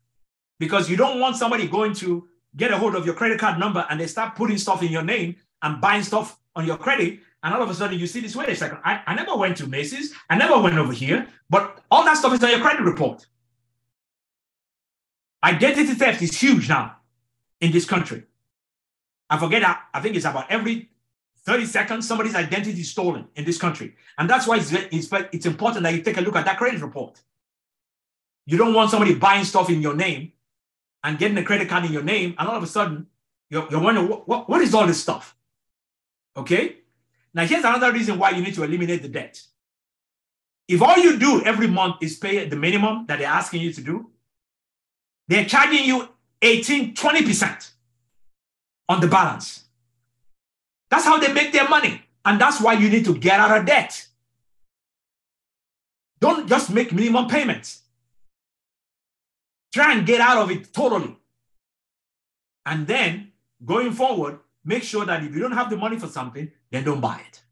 [0.59, 3.87] because you don't want somebody going to get a hold of your credit card number
[3.91, 7.21] and they start putting stuff in your name and buying stuff on your credit.
[7.43, 9.57] And all of a sudden you see this, wait a second, I, I never went
[9.59, 10.15] to Macy's.
[10.29, 13.27] I never went over here, but all that stuff is on your credit report.
[15.43, 16.97] Identity theft is huge now
[17.61, 18.25] in this country.
[19.31, 20.91] I forget, I, I think it's about every
[21.45, 23.95] 30 seconds, somebody's identity is stolen in this country.
[24.19, 26.83] And that's why it's, it's, it's important that you take a look at that credit
[26.83, 27.21] report.
[28.45, 30.33] You don't want somebody buying stuff in your name
[31.03, 33.07] and getting a credit card in your name, and all of a sudden
[33.49, 35.35] you're, you're wondering, what, what, what is all this stuff?
[36.37, 36.77] Okay?
[37.33, 39.41] Now, here's another reason why you need to eliminate the debt.
[40.69, 43.81] If all you do every month is pay the minimum that they're asking you to
[43.81, 44.11] do,
[45.29, 46.09] they're charging you
[46.43, 47.71] 18, 20%
[48.89, 49.65] on the balance.
[50.91, 52.03] That's how they make their money.
[52.25, 54.07] And that's why you need to get out of debt.
[56.21, 57.83] Don't just make minimum payments.
[59.73, 61.17] Try and get out of it totally.
[62.67, 63.33] And then
[63.65, 67.01] going forward, make sure that if you don't have the money for something, then don't
[67.01, 67.43] buy it.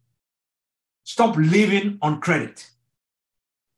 [1.05, 2.71] Stop living on credit.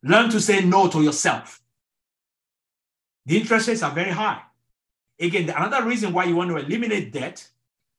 [0.03, 1.61] Learn to say no to yourself.
[3.26, 4.42] The interest rates are very high.
[5.18, 7.46] Again, another reason why you want to eliminate debt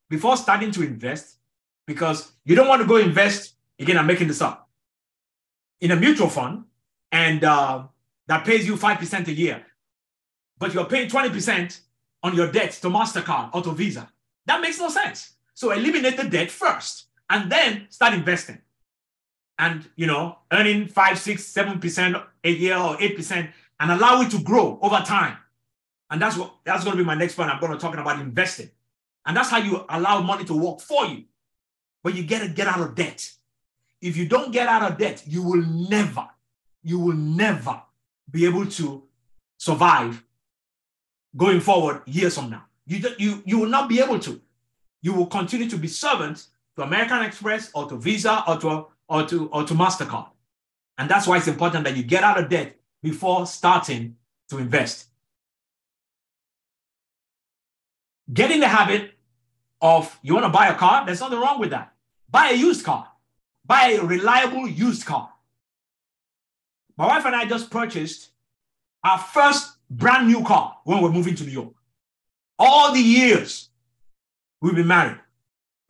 [0.09, 1.37] before starting to invest,
[1.85, 4.67] because you don't want to go invest, again, I'm making this up,
[5.79, 6.65] in a mutual fund
[7.11, 7.83] and uh,
[8.27, 9.65] that pays you 5% a year
[10.61, 11.79] but you're paying 20%
[12.21, 14.07] on your debt to MasterCard or to Visa.
[14.45, 15.33] That makes no sense.
[15.55, 18.59] So eliminate the debt first and then start investing.
[19.57, 24.21] And you know, earning five, six, seven percent a year or eight percent and allow
[24.21, 25.37] it to grow over time.
[26.09, 27.49] And that's what that's going to be my next point.
[27.49, 28.69] I'm going to talk about investing.
[29.25, 31.23] And that's how you allow money to work for you.
[32.03, 33.31] But you get to get out of debt.
[34.01, 36.27] If you don't get out of debt, you will never,
[36.83, 37.81] you will never
[38.29, 39.03] be able to
[39.57, 40.23] survive
[41.37, 42.65] going forward years from now.
[42.87, 44.41] You, you, you will not be able to.
[45.03, 49.25] You will continue to be servants to American Express or to Visa or to, or
[49.25, 50.29] to, or to MasterCard.
[50.97, 54.15] And that's why it's important that you get out of debt before starting
[54.49, 55.07] to invest.
[58.31, 59.11] Get in the habit
[59.81, 61.93] of you want to buy a car, there's nothing wrong with that.
[62.29, 63.07] Buy a used car,
[63.65, 65.31] buy a reliable used car.
[66.97, 68.29] My wife and I just purchased
[69.03, 71.73] our first brand new car when we're moving to New York.
[72.59, 73.69] All the years
[74.61, 75.19] we've been married,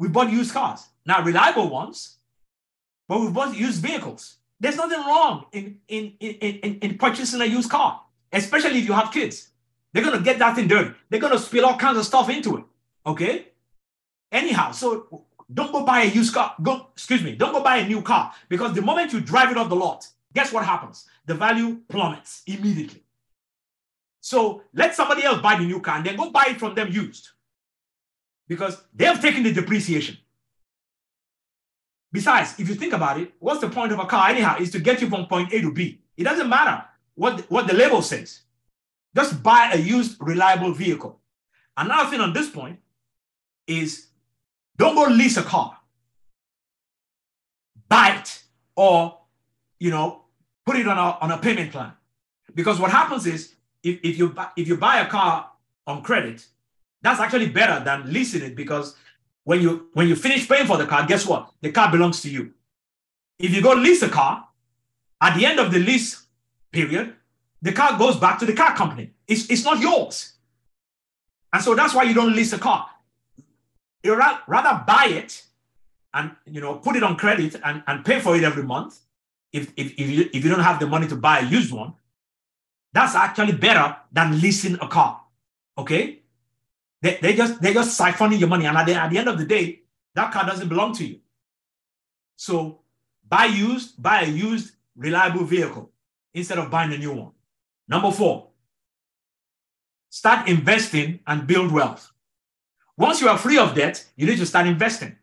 [0.01, 0.87] we bought used cars.
[1.05, 2.17] not reliable ones,
[3.07, 4.37] but we bought used vehicles.
[4.59, 8.01] There's nothing wrong in, in, in, in, in purchasing a used car,
[8.33, 9.49] especially if you have kids.
[9.93, 10.95] They're going to get that thing dirty.
[11.07, 12.63] They're going to spill all kinds of stuff into it.
[13.05, 13.49] Okay?
[14.31, 16.55] Anyhow, so don't go buy a used car.
[16.59, 19.57] Go, excuse me, don't go buy a new car because the moment you drive it
[19.57, 21.05] off the lot, guess what happens?
[21.27, 23.03] The value plummets immediately.
[24.19, 26.91] So let somebody else buy the new car and then go buy it from them
[26.91, 27.29] used
[28.51, 30.17] because they have taken the depreciation.
[32.11, 34.57] Besides, if you think about it, what's the point of a car anyhow?
[34.59, 36.01] Is to get you from point A to B.
[36.17, 36.83] It doesn't matter
[37.15, 38.41] what what the label says.
[39.15, 41.17] Just buy a used, reliable vehicle.
[41.77, 42.77] Another thing on this point
[43.67, 44.07] is
[44.75, 45.77] don't go lease a car.
[47.87, 48.43] Buy it
[48.75, 49.17] or,
[49.79, 50.23] you know,
[50.65, 51.93] put it on a, on a payment plan.
[52.53, 55.49] Because what happens is if, if you if you buy a car
[55.87, 56.45] on credit,
[57.01, 58.95] that's actually better than leasing it because
[59.43, 61.51] when you when you finish paying for the car, guess what?
[61.61, 62.53] The car belongs to you.
[63.39, 64.47] If you go lease a car,
[65.19, 66.25] at the end of the lease
[66.71, 67.15] period,
[67.61, 69.11] the car goes back to the car company.
[69.27, 70.33] It's, it's not yours.
[71.51, 72.87] And so that's why you don't lease a car.
[74.03, 75.43] You rather buy it
[76.13, 78.99] and you know put it on credit and, and pay for it every month
[79.51, 81.93] if, if, if, you, if you don't have the money to buy a used one
[82.93, 85.21] that's actually better than leasing a car.
[85.77, 86.20] Okay?
[87.01, 88.65] They, they just they're just siphoning your money.
[88.65, 89.81] And at the, at the end of the day,
[90.15, 91.19] that car doesn't belong to you.
[92.35, 92.81] So
[93.27, 95.91] buy used, buy a used, reliable vehicle
[96.33, 97.31] instead of buying a new one.
[97.87, 98.49] Number four,
[100.09, 102.11] start investing and build wealth.
[102.97, 105.15] Once you are free of debt, you need to start investing.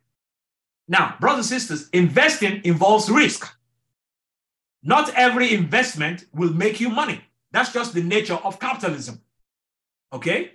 [0.89, 3.55] Now, brothers and sisters, investing involves risk.
[4.83, 7.21] Not every investment will make you money.
[7.53, 9.21] That's just the nature of capitalism.
[10.13, 10.53] Okay?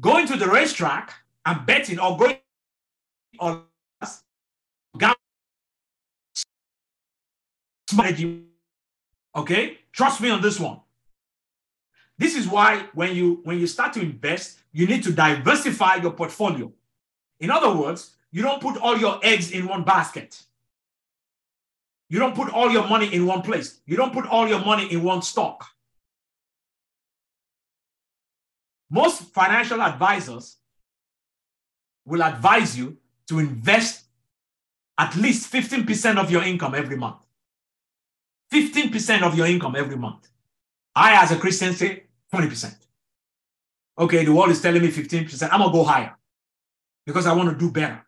[0.00, 2.38] Going to the racetrack and betting or going
[3.38, 3.64] on
[9.34, 9.78] okay?
[9.92, 10.80] Trust me on this one.
[12.18, 16.12] This is why when you when you start to invest, you need to diversify your
[16.12, 16.72] portfolio.
[17.40, 20.42] In other words, you don't put all your eggs in one basket.
[22.08, 23.80] You don't put all your money in one place.
[23.86, 25.64] You don't put all your money in one stock.
[28.90, 30.56] Most financial advisors
[32.04, 32.96] will advise you
[33.28, 34.04] to invest
[34.98, 37.24] at least 15% of your income every month.
[38.52, 40.28] 15% of your income every month.
[40.94, 42.74] I, as a Christian, say 20%.
[43.98, 45.48] Okay, the world is telling me 15%.
[45.52, 46.16] I'm going to go higher
[47.06, 48.04] because I want to do better.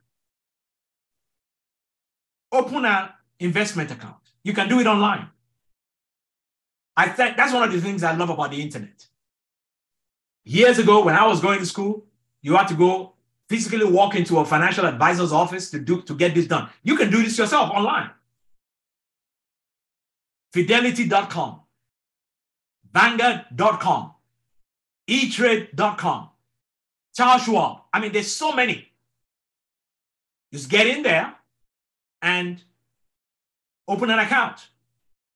[2.50, 4.16] Open an investment account.
[4.42, 5.28] You can do it online.
[6.96, 9.06] I think that's one of the things I love about the internet.
[10.44, 12.04] Years ago, when I was going to school,
[12.40, 13.14] you had to go
[13.48, 16.68] physically walk into a financial advisor's office to do to get this done.
[16.82, 18.10] You can do this yourself online.
[20.52, 21.60] Fidelity.com,
[22.92, 24.14] Vanguard.com,
[25.08, 26.30] eTrade.com,
[27.14, 27.82] Charles Schwab.
[27.92, 28.88] I mean, there's so many.
[30.52, 31.34] Just get in there
[32.20, 32.62] and
[33.88, 34.68] open an account.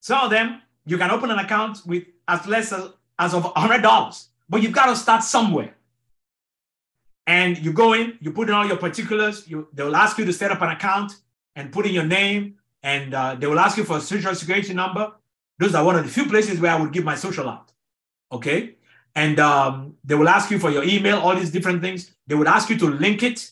[0.00, 2.88] Some of them you can open an account with as less as,
[3.18, 5.74] as of $100, but you've got to start somewhere.
[7.26, 10.24] And you go in, you put in all your particulars, you, they will ask you
[10.24, 11.12] to set up an account
[11.56, 14.72] and put in your name, and uh, they will ask you for a social security
[14.72, 15.12] number.
[15.58, 17.72] Those are one of the few places where I would give my social out.
[18.30, 18.76] Okay.
[19.14, 22.12] And um, they will ask you for your email, all these different things.
[22.26, 23.50] They would ask you to link it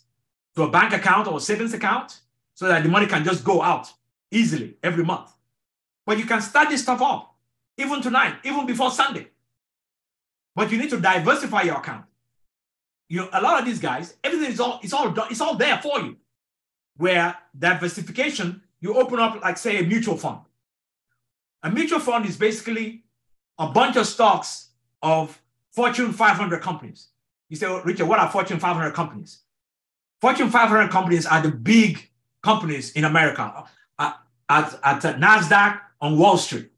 [0.55, 2.21] to a bank account or savings account
[2.55, 3.93] so that the money can just go out
[4.31, 5.33] easily every month.
[6.07, 7.29] But you can start this stuff off
[7.77, 9.29] even tonight, even before Sunday.
[10.55, 12.05] But you need to diversify your account.
[13.09, 15.57] You know, a lot of these guys, everything is all it's all done, it's all
[15.57, 16.17] there for you.
[16.97, 20.41] Where diversification, you open up like say a mutual fund.
[21.63, 23.05] A mutual fund is basically
[23.59, 24.71] a bunch of stocks
[25.03, 25.41] of
[25.71, 27.09] Fortune 500 companies.
[27.49, 29.41] You say, well, Richard, what are Fortune 500 companies?
[30.21, 32.11] Fortune 500 companies are the big
[32.43, 33.65] companies in America
[33.99, 34.13] uh,
[34.49, 36.71] at, at NASDAQ on Wall Street.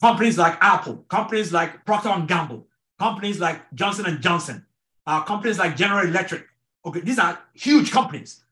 [0.00, 2.66] Companies like Apple, companies like Procter & Gamble,
[2.98, 4.64] companies like Johnson & Johnson,
[5.06, 6.46] uh, companies like General Electric.
[6.84, 8.44] Okay, these are huge companies.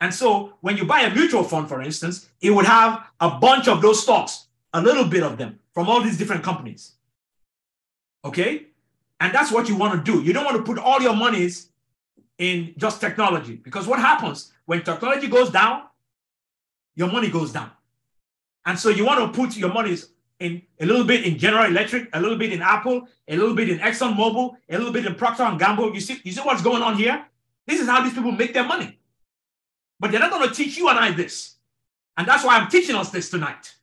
[0.00, 3.68] And so when you buy a mutual fund, for instance, it would have a bunch
[3.68, 6.92] of those stocks, a little bit of them from all these different companies.
[8.24, 8.66] Okay?
[9.20, 10.22] And that's what you want to do.
[10.22, 11.68] You don't want to put all your monies
[12.38, 15.82] in just technology because what happens when technology goes down,
[16.94, 17.70] your money goes down.
[18.64, 20.08] And so you want to put your monies
[20.40, 23.68] in a little bit in General Electric, a little bit in Apple, a little bit
[23.68, 25.94] in Exxon Mobil, a little bit in Procter and Gamble.
[25.94, 27.24] You see, you see what's going on here?
[27.66, 28.98] This is how these people make their money.
[30.00, 31.56] But they're not going to teach you and I this.
[32.16, 33.74] And that's why I'm teaching us this tonight.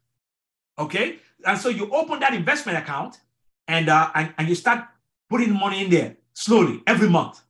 [0.77, 1.19] Okay?
[1.45, 3.19] And so you open that investment account
[3.67, 4.85] and, uh, and, and you start
[5.29, 7.41] putting money in there slowly every month.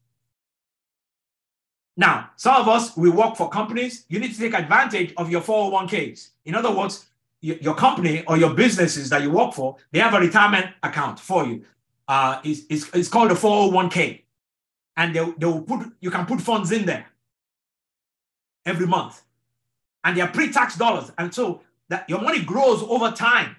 [1.96, 4.06] Now, some of us, we work for companies.
[4.10, 6.30] You need to take advantage of your 401ks.
[6.46, 7.08] In other words,
[7.56, 11.46] your company or your businesses that you work for, they have a retirement account for
[11.46, 11.64] you.
[12.08, 14.24] Uh, it's, it's, it's called a 401k.
[14.96, 17.06] And they, they will put, you can put funds in there
[18.66, 19.22] every month.
[20.04, 21.12] And they are pre-tax dollars.
[21.18, 23.56] And so that your money grows over time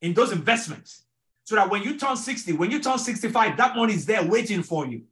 [0.00, 1.02] in those investments.
[1.44, 4.62] So that when you turn 60, when you turn 65, that money is there waiting
[4.62, 5.02] for you.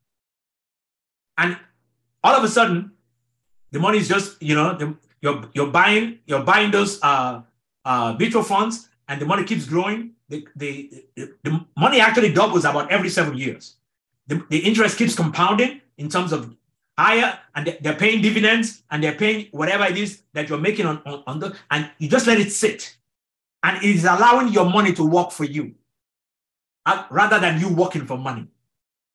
[1.39, 1.57] And
[2.23, 2.93] all of a sudden,
[3.71, 7.43] the money is just, you know, the, you're, you're buying, you're buying those uh,
[7.85, 10.13] uh, mutual funds and the money keeps growing.
[10.29, 13.77] The, the, the money actually doubles about every seven years.
[14.27, 16.55] The, the interest keeps compounding in terms of
[16.97, 21.03] higher and they're paying dividends and they're paying whatever it is that you're making on,
[21.07, 22.97] on, on the, and you just let it sit.
[23.63, 25.75] And it is allowing your money to work for you
[26.87, 28.47] uh, rather than you working for money.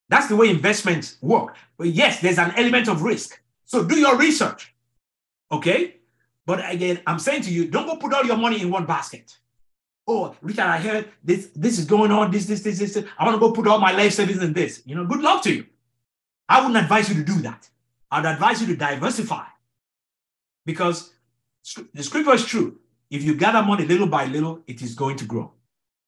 [0.10, 1.56] That's the way investments work.
[1.78, 3.42] But yes, there's an element of risk.
[3.66, 4.74] So do your research.
[5.52, 5.95] Okay?
[6.46, 9.38] But again, I'm saying to you, don't go put all your money in one basket.
[10.08, 13.04] Oh, Richard, I heard this, this is going on, this, this, this, this.
[13.18, 14.84] I want to go put all my life savings in this.
[14.86, 15.66] You know, good luck to you.
[16.48, 17.68] I wouldn't advise you to do that.
[18.12, 19.46] I'd advise you to diversify
[20.66, 21.12] because
[21.94, 22.80] the scripture is true.
[23.10, 25.52] If you gather money little by little, it is going to grow.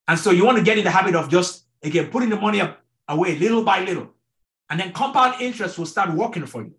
[0.07, 2.61] And so you want to get in the habit of just, again, putting the money
[3.07, 4.09] away little by little.
[4.69, 6.73] And then compound interest will start working for you.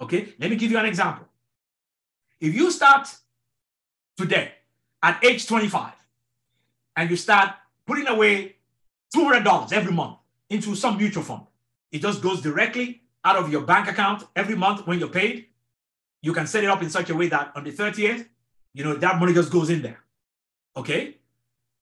[0.00, 1.26] Okay, let me give you an example.
[2.40, 3.08] If you start
[4.16, 4.52] today
[5.02, 5.92] at age 25
[6.96, 7.54] and you start
[7.86, 8.56] putting away
[9.14, 10.18] $200 every month
[10.50, 11.46] into some mutual fund,
[11.92, 15.46] it just goes directly out of your bank account every month when you're paid.
[16.22, 18.26] You can set it up in such a way that on the 30th,
[18.72, 20.00] you know, that money just goes in there.
[20.76, 21.16] Okay.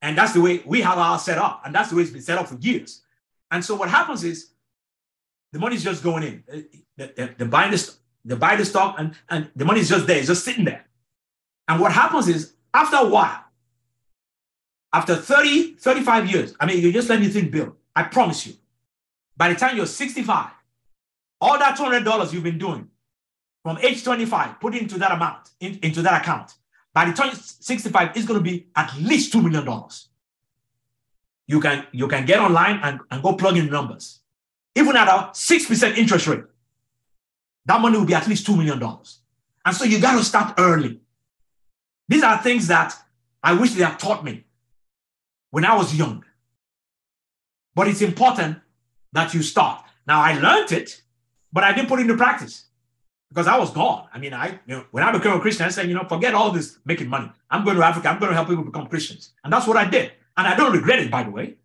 [0.02, 1.62] And that's the way we have our set up.
[1.64, 3.02] And that's the way it's been set up for years.
[3.50, 4.50] And so what happens is
[5.52, 6.44] the money's just going in.
[6.96, 7.94] The, the, the buying the,
[8.24, 10.86] the buy the stock and, and the money is just there, it's just sitting there.
[11.68, 13.44] And what happens is after a while,
[14.92, 17.74] after 30, 35 years, I mean, you just let me think build.
[17.96, 18.54] I promise you,
[19.36, 20.50] by the time you're 65,
[21.40, 22.88] all that $200 you've been doing
[23.62, 26.54] from age 25, put into that amount, in, into that account.
[26.94, 29.88] By the time 65, it's going to be at least $2 million.
[31.46, 34.20] You can, you can get online and, and go plug in numbers.
[34.74, 36.44] Even at a 6% interest rate,
[37.66, 38.82] that money will be at least $2 million.
[39.64, 41.00] And so you got to start early.
[42.08, 42.94] These are things that
[43.42, 44.44] I wish they had taught me
[45.50, 46.24] when I was young.
[47.74, 48.58] But it's important
[49.12, 49.84] that you start.
[50.06, 51.02] Now, I learned it,
[51.52, 52.66] but I didn't put it into practice
[53.28, 54.08] because I was gone.
[54.12, 56.34] I mean, I you know, when I became a Christian, I said, you know, forget
[56.34, 57.30] all this making money.
[57.50, 58.08] I'm going to Africa.
[58.08, 60.12] I'm going to help people become Christians, and that's what I did.
[60.36, 61.56] And I don't regret it, by the way.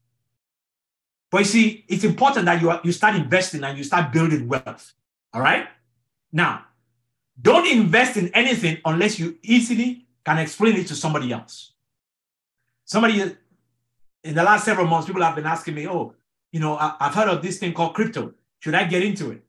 [1.29, 4.93] But you see, it's important that you you start investing and you start building wealth.
[5.33, 5.67] All right.
[6.31, 6.65] Now,
[7.39, 11.73] don't invest in anything unless you easily can explain it to somebody else.
[12.85, 13.35] Somebody
[14.23, 16.13] in the last several months, people have been asking me, "Oh,
[16.51, 18.33] you know, I, have heard of this thing called crypto.
[18.59, 19.43] Should I get into it?"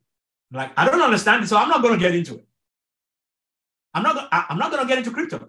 [0.50, 2.46] I'm like, I don't understand it, so I'm not going to get into it.
[3.94, 4.28] I'm not.
[4.32, 5.48] I, I'm not going to get into crypto.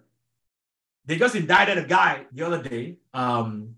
[1.05, 3.75] They just indicted a guy the other day, um,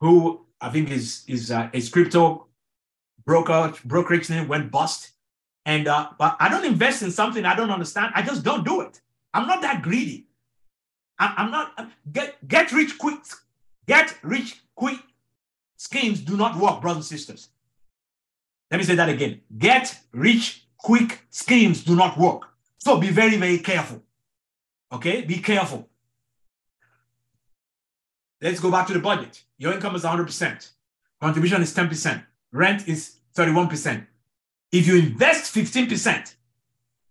[0.00, 2.46] who I think is is uh, his crypto
[3.24, 5.12] broker brokerage name went bust,
[5.68, 8.12] and uh, but I don't invest in something I don't understand.
[8.14, 9.00] I just don't do it.
[9.34, 10.26] I'm not that greedy.
[11.18, 11.66] I, I'm not
[12.10, 13.20] get get rich quick.
[13.86, 14.98] Get rich quick
[15.76, 17.50] schemes do not work, brothers and sisters.
[18.70, 19.42] Let me say that again.
[19.58, 22.42] Get rich quick schemes do not work.
[22.78, 24.02] So be very, very careful.
[24.90, 25.20] Okay?
[25.22, 25.86] Be careful.
[28.40, 29.42] Let's go back to the budget.
[29.58, 30.70] Your income is 100%.
[31.20, 32.24] Contribution is 10%.
[32.52, 34.06] Rent is 31%.
[34.70, 36.34] If you invest 15%,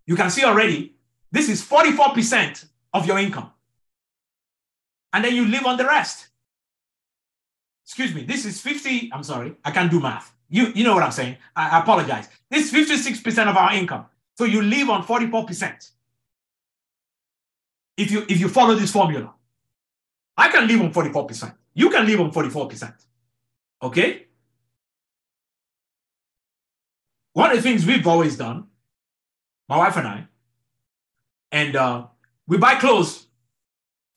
[0.06, 0.94] you can see already
[1.32, 3.52] this is 44% of your income.
[5.14, 6.28] And then you live on the rest.
[7.86, 9.12] Excuse me, this is 50.
[9.14, 10.34] I'm sorry, I can't do math.
[10.50, 11.38] You, you know what I'm saying.
[11.56, 12.30] I, apologize.
[12.50, 14.06] This is 56% of our income.
[14.38, 15.92] So you live on 44%.
[17.98, 19.34] If you if you follow this formula.
[20.38, 21.56] I can live on 44%.
[21.74, 22.94] You can live on 44%.
[23.82, 24.27] Okay?
[27.38, 28.66] One of the things we've always done,
[29.70, 30.28] my wife and I,
[31.52, 32.08] and uh,
[32.48, 33.28] we buy clothes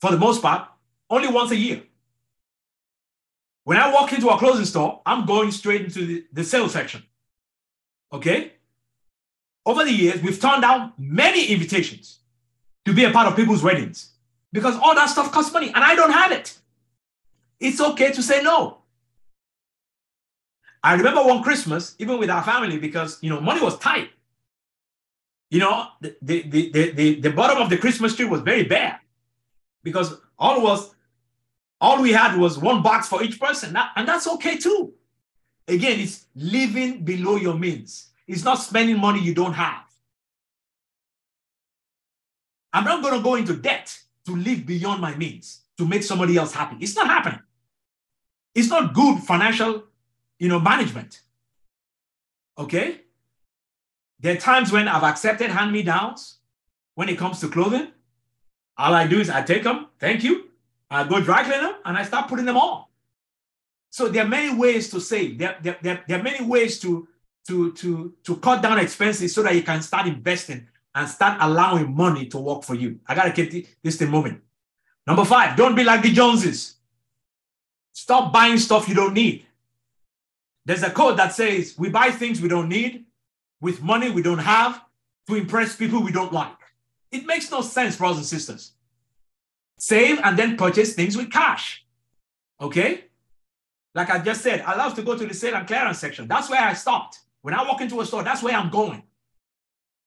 [0.01, 0.67] for the most part
[1.11, 1.83] only once a year.
[3.65, 7.03] When I walk into a clothing store, I'm going straight into the, the sales section.
[8.11, 8.55] Okay?
[9.67, 12.21] Over the years, we've turned down many invitations
[12.87, 14.13] to be a part of people's weddings
[14.51, 16.59] because all that stuff costs money and I don't have it.
[17.61, 18.80] It's okay to say no.
[20.83, 24.11] I remember one Christmas, even with our family, because you know money was tight.
[25.51, 29.01] You know, the, the, the, the, the bottom of the Christmas tree was very bare
[29.83, 30.95] because all was
[31.81, 34.95] all we had was one box for each person, and that's okay too.
[35.67, 38.09] Again, it's living below your means.
[38.27, 39.85] It's not spending money you don't have.
[42.73, 46.37] I'm not going to go into debt to live beyond my means to make somebody
[46.37, 46.77] else happy.
[46.81, 47.41] It's not happening.
[48.55, 49.85] It's not good financial,
[50.41, 51.21] you know, management.
[52.59, 53.03] Okay?
[54.19, 56.39] There are times when I've accepted hand-me-downs
[56.97, 57.89] when it comes to clothing.
[58.77, 60.49] All I do is I take them, thank you,
[60.91, 62.87] I go dry clean them and I start putting them on.
[63.91, 65.39] So there are many ways to save.
[65.39, 67.07] There, there, there, there, are many ways to,
[67.49, 71.95] to, to, to cut down expenses so that you can start investing and start allowing
[71.95, 72.99] money to work for you.
[73.07, 74.41] I gotta keep this in moment.
[75.07, 76.77] Number five, don't be like the Joneses.
[77.93, 79.45] Stop buying stuff you don't need.
[80.67, 83.07] There's a code that says we buy things we don't need
[83.61, 84.83] with money we don't have
[85.29, 86.53] to impress people we don't like.
[87.11, 88.73] It makes no sense, brothers and sisters
[89.81, 91.85] save and then purchase things with cash.
[92.61, 93.05] Okay?
[93.95, 96.29] Like I just said, I love to go to the sale and clearance section.
[96.29, 97.21] That's where I stopped.
[97.43, 99.03] When I walk into a store, that's where I'm going.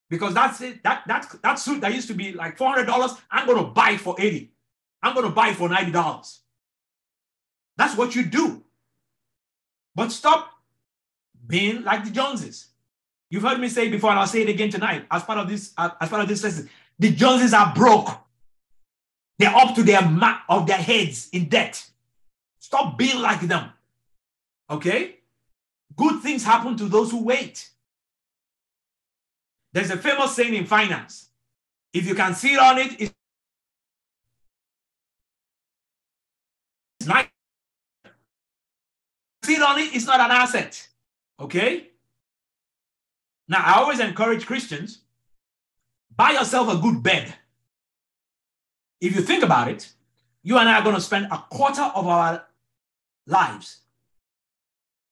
[0.10, 0.84] Because that's it.
[0.84, 4.16] That, that, that suit that used to be like $400, I'm going to buy for
[4.18, 4.51] 80
[5.01, 6.39] I'm going to buy for $90.
[7.76, 8.64] That's what you do.
[9.95, 10.51] But stop
[11.45, 12.67] being like the Joneses.
[13.29, 15.73] You've heard me say before, and I'll say it again tonight as part of this,
[15.77, 16.69] uh, as part of this lesson.
[16.99, 18.09] The Joneses are broke.
[19.39, 21.83] They're up to their mark of their heads in debt.
[22.59, 23.71] Stop being like them.
[24.69, 25.15] Okay?
[25.95, 27.69] Good things happen to those who wait.
[29.73, 31.29] There's a famous saying in finance
[31.93, 33.13] if you can sit on it, it's
[37.07, 37.27] nice.
[39.43, 40.87] Sit on it, it's not an asset.
[41.39, 41.89] Okay?
[43.47, 44.99] Now, I always encourage Christians
[46.15, 47.33] buy yourself a good bed.
[49.01, 49.91] If you think about it,
[50.43, 52.45] you and I are going to spend a quarter of our
[53.25, 53.79] lives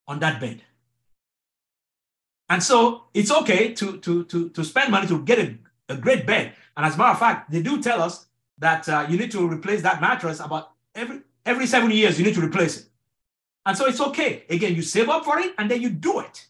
[0.08, 0.62] on that bed.
[2.50, 5.58] And so it's okay to, to, to, to spend money to get a,
[5.90, 6.54] a great bed.
[6.76, 8.28] And as a matter of fact, they do tell us
[8.58, 12.36] that uh, you need to replace that mattress about every every seven years, you need
[12.36, 12.86] to replace it.
[13.66, 14.44] And so it's okay.
[14.50, 16.48] Again, you save up for it and then you do it.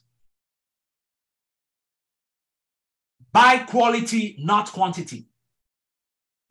[3.31, 5.27] Buy quality, not quantity.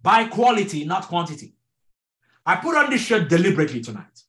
[0.02, 1.54] Buy quality, not quantity.
[2.44, 4.24] I put on this shirt deliberately tonight.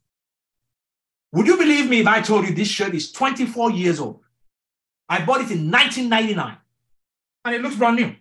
[1.33, 4.21] Would you believe me if I told you this shirt is 24 years old?
[5.07, 6.57] I bought it in 1999
[7.45, 8.15] and it looks brand new.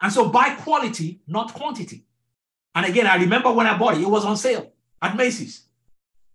[0.00, 2.04] And so buy quality, not quantity.
[2.74, 5.65] And again, I remember when I bought it, it was on sale at Macy's.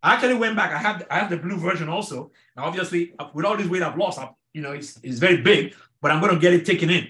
[0.03, 0.71] I actually went back.
[0.71, 2.31] I have I have the blue version also.
[2.55, 5.75] Now, obviously, with all this weight I've lost, I, you know, it's, it's very big,
[6.01, 7.07] but I'm going to get it taken in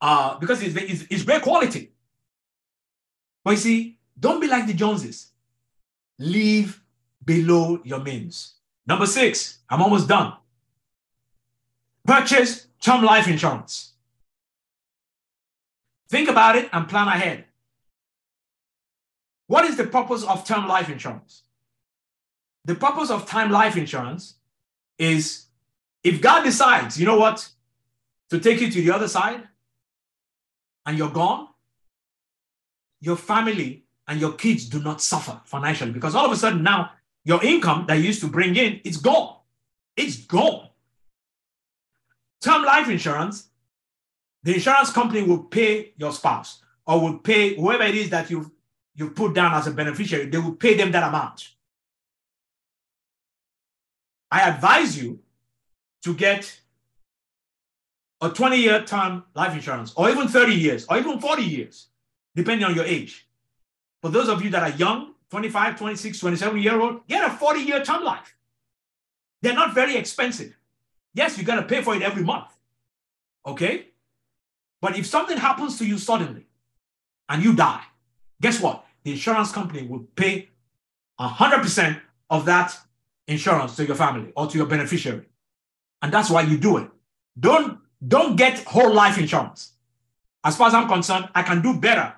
[0.00, 1.92] uh, because it's, it's, it's great quality.
[3.44, 5.32] But you see, don't be like the Joneses.
[6.18, 6.82] Live
[7.24, 8.54] below your means.
[8.86, 10.34] Number six, I'm almost done.
[12.04, 13.92] Purchase term life insurance.
[16.08, 17.44] Think about it and plan ahead.
[19.46, 21.42] What is the purpose of term life insurance?
[22.64, 24.36] The purpose of term life insurance
[24.98, 25.46] is
[26.04, 27.48] if God decides, you know what,
[28.30, 29.42] to take you to the other side
[30.86, 31.48] and you're gone,
[33.00, 36.92] your family and your kids do not suffer financially because all of a sudden now
[37.24, 39.36] your income that you used to bring in is gone.
[39.96, 40.68] It's gone.
[42.40, 43.48] Term life insurance,
[44.42, 48.50] the insurance company will pay your spouse or will pay whoever it is that you've,
[48.94, 51.51] you've put down as a beneficiary, they will pay them that amount.
[54.32, 55.20] I advise you
[56.04, 56.58] to get
[58.22, 61.88] a 20 year term life insurance, or even 30 years, or even 40 years,
[62.34, 63.28] depending on your age.
[64.00, 67.60] For those of you that are young, 25, 26, 27 year old, get a 40
[67.60, 68.34] year term life.
[69.42, 70.56] They're not very expensive.
[71.12, 72.48] Yes, you got to pay for it every month.
[73.46, 73.88] Okay?
[74.80, 76.46] But if something happens to you suddenly
[77.28, 77.82] and you die,
[78.40, 78.86] guess what?
[79.04, 80.48] The insurance company will pay
[81.20, 82.78] 100% of that
[83.32, 85.26] insurance to your family or to your beneficiary.
[86.00, 86.88] And that's why you do it.
[87.38, 89.72] Don't, don't get whole life insurance.
[90.44, 92.14] As far as I'm concerned, I can do better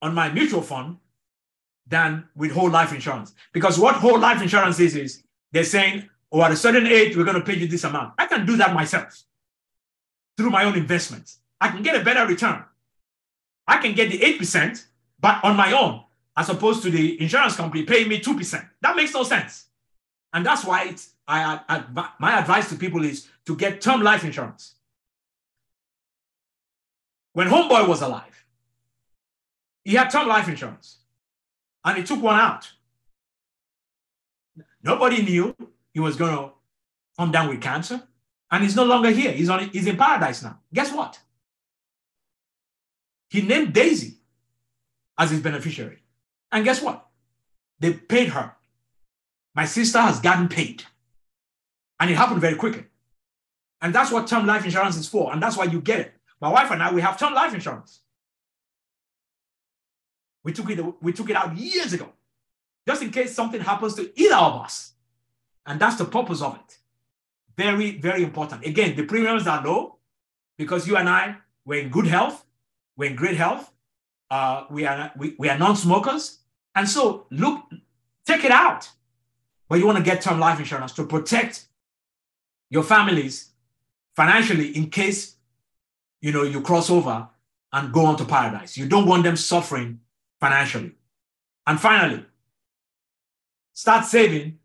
[0.00, 0.98] on my mutual fund
[1.86, 3.34] than with whole life insurance.
[3.52, 7.24] Because what whole life insurance is, is they're saying, oh, at a certain age, we're
[7.24, 8.14] going to pay you this amount.
[8.18, 9.22] I can do that myself
[10.36, 11.38] through my own investments.
[11.60, 12.64] I can get a better return.
[13.66, 14.84] I can get the 8%,
[15.20, 16.02] but on my own,
[16.36, 18.68] as opposed to the insurance company paying me 2%.
[18.80, 19.66] That makes no sense.
[20.32, 20.94] And that's why
[21.28, 24.74] I, I, my advice to people is to get term life insurance.
[27.34, 28.44] When Homeboy was alive,
[29.84, 30.98] he had term life insurance
[31.84, 32.70] and he took one out.
[34.82, 35.54] Nobody knew
[35.92, 36.52] he was going to
[37.18, 38.02] come down with cancer
[38.50, 39.32] and he's no longer here.
[39.32, 40.58] He's, on, he's in paradise now.
[40.72, 41.18] Guess what?
[43.30, 44.18] He named Daisy
[45.18, 46.02] as his beneficiary.
[46.50, 47.06] And guess what?
[47.78, 48.54] They paid her
[49.54, 50.84] my sister has gotten paid.
[52.00, 52.84] And it happened very quickly.
[53.80, 55.32] And that's what term life insurance is for.
[55.32, 56.14] And that's why you get it.
[56.40, 58.00] My wife and I, we have term life insurance.
[60.44, 62.08] We took it, we took it out years ago,
[62.86, 64.92] just in case something happens to either of us.
[65.66, 66.78] And that's the purpose of it.
[67.56, 68.64] Very, very important.
[68.64, 69.98] Again, the premiums are low
[70.58, 72.44] because you and I, we're in good health,
[72.96, 73.72] we're in great health,
[74.30, 76.38] uh, we are we, we are non-smokers.
[76.74, 77.62] And so look,
[78.26, 78.90] take it out
[79.72, 81.64] but you want to get term life insurance to protect
[82.68, 83.52] your families
[84.14, 85.36] financially in case
[86.20, 87.26] you know you cross over
[87.72, 88.76] and go on to paradise.
[88.76, 90.00] You don't want them suffering
[90.38, 90.92] financially.
[91.66, 92.22] And finally,
[93.72, 94.58] start saving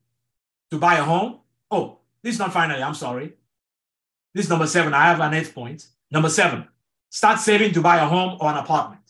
[0.71, 1.39] to buy a home.
[1.71, 3.31] Oh, this is not finally, I'm sorry.
[4.33, 4.93] This is number seven.
[4.93, 5.87] I have an eighth point.
[6.11, 6.67] Number seven,
[7.09, 9.03] start saving to buy a home or an apartment.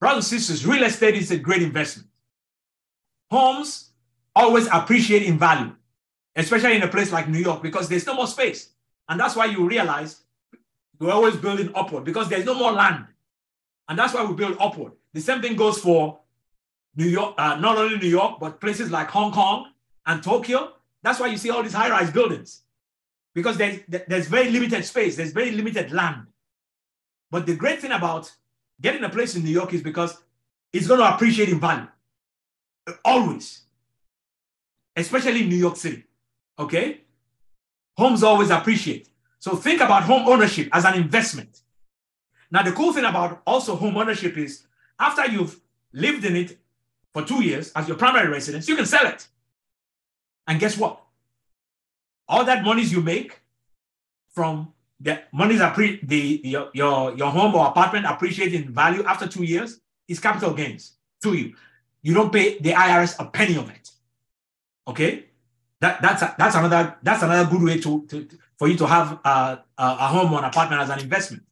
[0.00, 2.08] Brothers and sisters, real estate is a great investment.
[3.30, 3.89] Homes
[4.40, 5.74] always appreciate in value,
[6.36, 8.70] especially in a place like New York, because there's no more space.
[9.08, 10.22] And that's why you realize
[10.98, 13.06] we're always building upward because there's no more land.
[13.88, 14.92] And that's why we build upward.
[15.12, 16.20] The same thing goes for
[16.96, 19.72] New York, uh, not only New York, but places like Hong Kong
[20.06, 20.72] and Tokyo.
[21.02, 22.62] That's why you see all these high rise buildings
[23.34, 26.26] because there's, there's very limited space, there's very limited land.
[27.30, 28.30] But the great thing about
[28.80, 30.16] getting a place in New York is because
[30.72, 31.86] it's going to appreciate in value
[33.04, 33.62] always.
[34.96, 36.04] Especially New York City.
[36.58, 37.02] Okay?
[37.96, 39.08] Homes always appreciate.
[39.38, 41.62] So think about home ownership as an investment.
[42.50, 44.66] Now, the cool thing about also home ownership is
[44.98, 45.60] after you've
[45.92, 46.58] lived in it
[47.12, 49.26] for two years as your primary residence, you can sell it.
[50.46, 51.00] And guess what?
[52.28, 53.40] All that monies you make
[54.30, 59.02] from the monies are pre the your, your your home or apartment appreciating in value
[59.04, 61.54] after two years is capital gains to you.
[62.02, 63.89] You don't pay the IRS a penny of it.
[64.90, 65.26] Okay,
[65.80, 68.28] that that's that's another that's another good way to, to
[68.58, 71.44] for you to have a, a home or an apartment as an investment.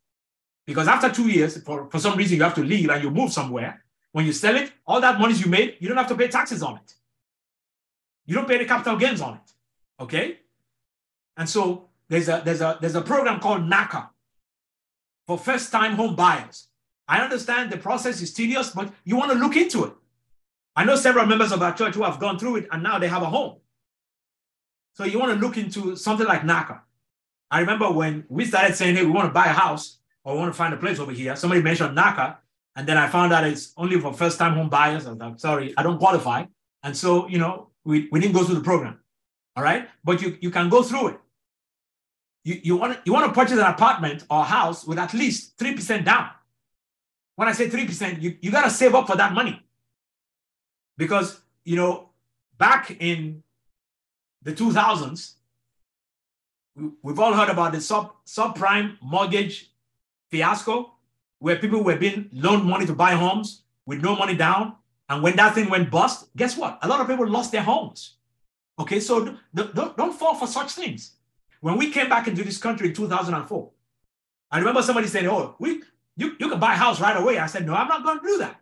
[0.67, 3.33] Because after two years, for, for some reason you have to leave and you move
[3.33, 3.83] somewhere.
[4.13, 6.63] When you sell it, all that money you made, you don't have to pay taxes
[6.63, 6.95] on it.
[8.27, 9.53] You don't pay the capital gains on it.
[10.03, 10.39] Okay?
[11.37, 14.09] And so there's a there's a there's a program called NACA
[15.27, 16.67] for first-time home buyers.
[17.07, 19.93] I understand the process is tedious, but you want to look into it.
[20.79, 23.09] I know several members of our church who have gone through it and now they
[23.09, 23.57] have a home.
[24.93, 26.79] So you want to look into something like NACA.
[27.51, 30.39] I remember when we started saying, hey, we want to buy a house or we
[30.39, 32.37] want to find a place over here, somebody mentioned NACA.
[32.77, 35.05] And then I found out it's only for first time home buyers.
[35.05, 36.45] I was like, sorry, I don't qualify.
[36.85, 39.01] And so, you know, we, we didn't go through the program.
[39.57, 39.89] All right.
[40.05, 41.21] But you, you can go through it.
[42.45, 46.05] You, you, want, you want to purchase an apartment or house with at least 3%
[46.05, 46.31] down.
[47.35, 49.65] When I say 3%, you, you got to save up for that money.
[50.99, 52.11] Because, you know,
[52.59, 53.43] back in
[54.43, 55.35] the 2000s,
[57.03, 59.71] we've all heard about the sub subprime mortgage
[60.31, 60.93] fiasco,
[61.39, 64.75] where people were being loaned money to buy homes with no money down.
[65.09, 66.79] And when that thing went bust, guess what?
[66.83, 68.17] A lot of people lost their homes.
[68.79, 71.13] Okay, so don't, don't, fall for such things.
[71.61, 73.71] When we came back into this country in 2004,
[74.51, 75.83] I remember somebody saying, Oh, we
[76.17, 77.39] you, you can buy a house right away.
[77.39, 78.61] I said, No, I'm not going to do that.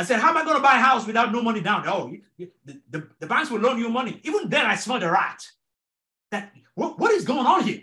[0.00, 1.86] I said, How am I going to buy a house without no money down?
[1.86, 2.48] Oh, the,
[2.88, 4.18] the, the banks will loan you money.
[4.24, 5.46] Even then, I smelled a rat.
[6.30, 7.82] That what, what is going on here?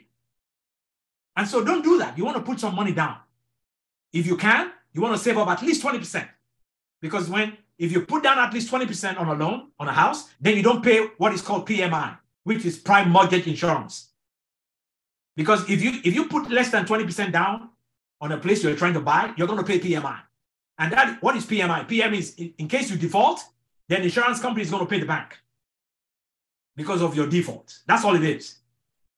[1.36, 2.18] And so don't do that.
[2.18, 3.18] You want to put some money down.
[4.12, 6.28] If you can, you want to save up at least 20%.
[7.00, 10.28] Because when if you put down at least 20% on a loan on a house,
[10.42, 14.10] then you don't pay what is called PMI, which is prime mortgage insurance.
[15.36, 17.70] Because if you if you put less than 20% down
[18.20, 20.18] on a place you're trying to buy, you're going to pay PMI.
[20.80, 21.88] And that what is PMI?
[21.88, 23.44] PMI is in, in case you default,
[23.88, 25.38] then the insurance company is going to pay the bank
[26.76, 27.80] because of your default.
[27.88, 28.58] That's all it is.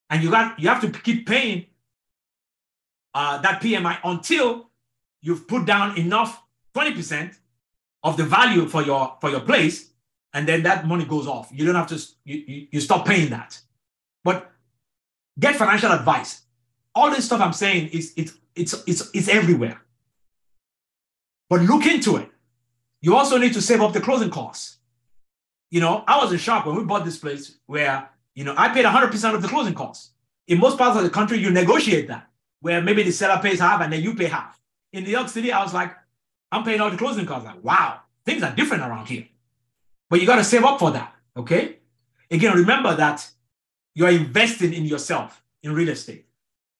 [0.09, 1.65] And you got you have to keep paying
[3.13, 4.69] uh, that PMI until
[5.21, 6.41] you've put down enough
[6.75, 7.35] 20%
[8.03, 9.91] of the value for your for your place,
[10.33, 11.49] and then that money goes off.
[11.51, 13.59] You don't have to you, you, you stop paying that.
[14.23, 14.51] But
[15.37, 16.43] get financial advice.
[16.95, 19.81] All this stuff I'm saying is it's it's it's it's everywhere.
[21.49, 22.29] But look into it.
[23.01, 24.77] You also need to save up the closing costs.
[25.71, 28.69] You know, I was in shock when we bought this place where, you know, I
[28.69, 30.11] paid 100% of the closing costs.
[30.47, 32.27] In most parts of the country, you negotiate that,
[32.61, 34.59] where maybe the seller pays half and then you pay half.
[34.93, 35.93] In New York City, I was like,
[36.51, 37.45] I'm paying all the closing costs.
[37.45, 39.27] Like, wow, things are different around here.
[40.09, 41.13] But you got to save up for that.
[41.37, 41.77] Okay.
[42.31, 43.27] Again, remember that
[43.93, 46.25] you're investing in yourself in real estate.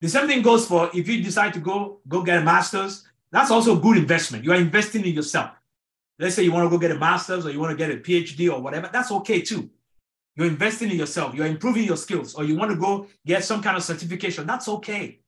[0.00, 3.50] The same thing goes for if you decide to go go get a master's, that's
[3.50, 4.44] also a good investment.
[4.44, 5.50] You are investing in yourself.
[6.18, 8.00] Let's say you want to go get a master's or you want to get a
[8.00, 9.70] PhD or whatever, that's okay too.
[10.36, 13.62] You're investing in yourself, you're improving your skills, or you want to go get some
[13.62, 15.18] kind of certification, that's okay.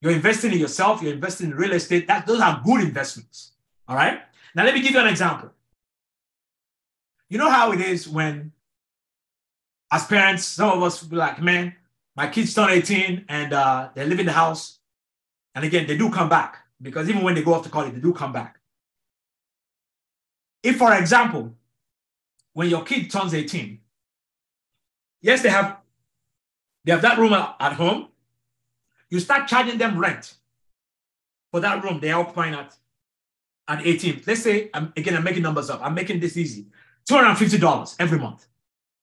[0.00, 3.52] You're investing in yourself, you're investing in real estate, that, those are good investments.
[3.86, 4.20] All right.
[4.54, 5.50] Now, let me give you an example.
[7.28, 8.52] You know how it is when,
[9.92, 11.74] as parents, some of us be like, man,
[12.16, 14.78] my kids turn 18 and uh, they live in the house.
[15.54, 18.00] And again, they do come back because even when they go off to college, they
[18.00, 18.58] do come back.
[20.62, 21.54] If, for example,
[22.52, 23.80] when your kid turns 18,
[25.20, 25.78] yes, they have
[26.84, 28.08] they have that room at home.
[29.10, 30.34] You start charging them rent
[31.50, 32.74] for that room they are occupying at
[33.68, 34.22] at 18.
[34.26, 35.80] Let's say I'm again I'm making numbers up.
[35.82, 36.66] I'm making this easy.
[37.08, 38.46] $250 every month.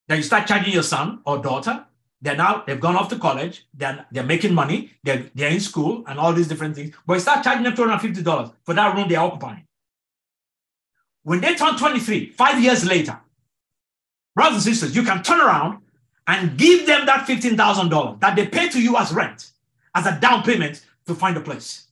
[0.07, 1.85] Then you start charging your son or daughter
[2.21, 3.65] they're now they've gone off to college.
[3.73, 4.91] They're they're making money.
[5.03, 6.95] They're they're in school and all these different things.
[7.05, 9.65] But you start charging them two hundred fifty dollars for that room they're occupying.
[11.23, 13.19] When they turn twenty three, five years later,
[14.35, 15.81] brothers and sisters, you can turn around
[16.25, 19.51] and give them that fifteen thousand dollars that they pay to you as rent,
[19.93, 21.87] as a down payment to find a place.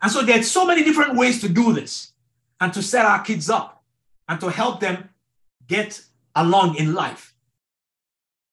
[0.00, 2.12] And so there's so many different ways to do this
[2.60, 3.82] and to set our kids up
[4.28, 5.10] and to help them
[5.66, 6.02] get
[6.34, 7.33] along in life.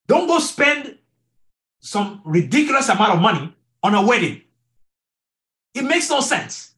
[0.08, 0.98] Don't go spend
[1.80, 4.42] some ridiculous amount of money on a wedding.
[5.74, 6.74] It makes no sense.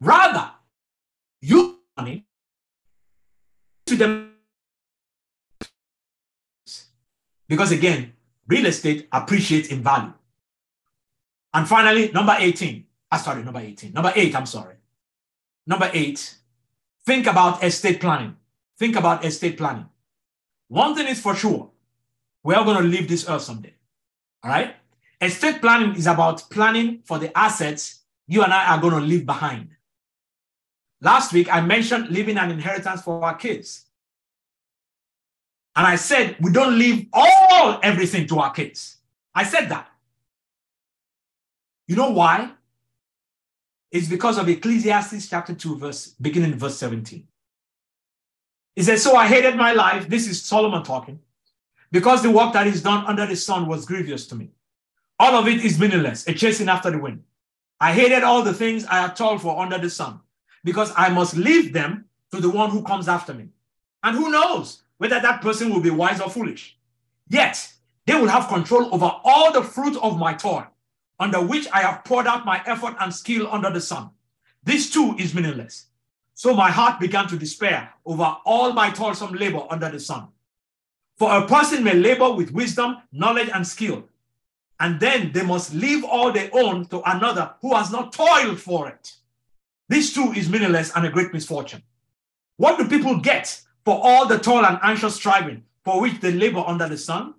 [0.00, 0.50] Rather,
[1.40, 2.26] you money
[3.86, 4.34] to them
[7.48, 8.12] Because again,
[8.46, 10.12] real estate appreciates in value.
[11.52, 12.84] And finally, number 18.
[13.10, 13.92] I ah, sorry, number 18.
[13.92, 14.74] Number eight, I'm sorry.
[15.66, 16.36] Number eight,
[17.06, 18.36] think about estate planning.
[18.76, 19.86] Think about estate planning.
[20.68, 21.70] One thing is for sure,
[22.44, 23.74] we are going to leave this earth someday.
[24.44, 24.76] All right?
[25.20, 29.26] Estate planning is about planning for the assets you and I are going to leave
[29.26, 29.70] behind.
[31.00, 33.86] Last week, I mentioned leaving an inheritance for our kids.
[35.76, 38.98] And I said, we don't leave all everything to our kids.
[39.34, 39.88] I said that.
[41.88, 42.52] You know why?
[43.90, 47.26] It's because of Ecclesiastes chapter 2, verse beginning verse 17.
[48.76, 50.08] He says, So I hated my life.
[50.08, 51.20] This is Solomon talking,
[51.94, 54.50] because the work that is done under the sun was grievous to me.
[55.20, 57.22] All of it is meaningless, a chasing after the wind.
[57.80, 60.18] I hated all the things I had toiled for under the sun,
[60.64, 63.50] because I must leave them to the one who comes after me.
[64.02, 66.76] And who knows whether that person will be wise or foolish.
[67.28, 67.72] Yet
[68.06, 70.66] they will have control over all the fruit of my toil,
[71.20, 74.10] under which I have poured out my effort and skill under the sun.
[74.64, 75.86] This too is meaningless.
[76.34, 80.26] So my heart began to despair over all my toilsome labor under the sun.
[81.16, 84.04] For a person may labor with wisdom, knowledge, and skill,
[84.80, 88.88] and then they must leave all they own to another who has not toiled for
[88.88, 89.12] it.
[89.88, 91.82] This too is meaningless and a great misfortune.
[92.56, 96.64] What do people get for all the toil and anxious striving for which they labor
[96.66, 97.34] under the sun?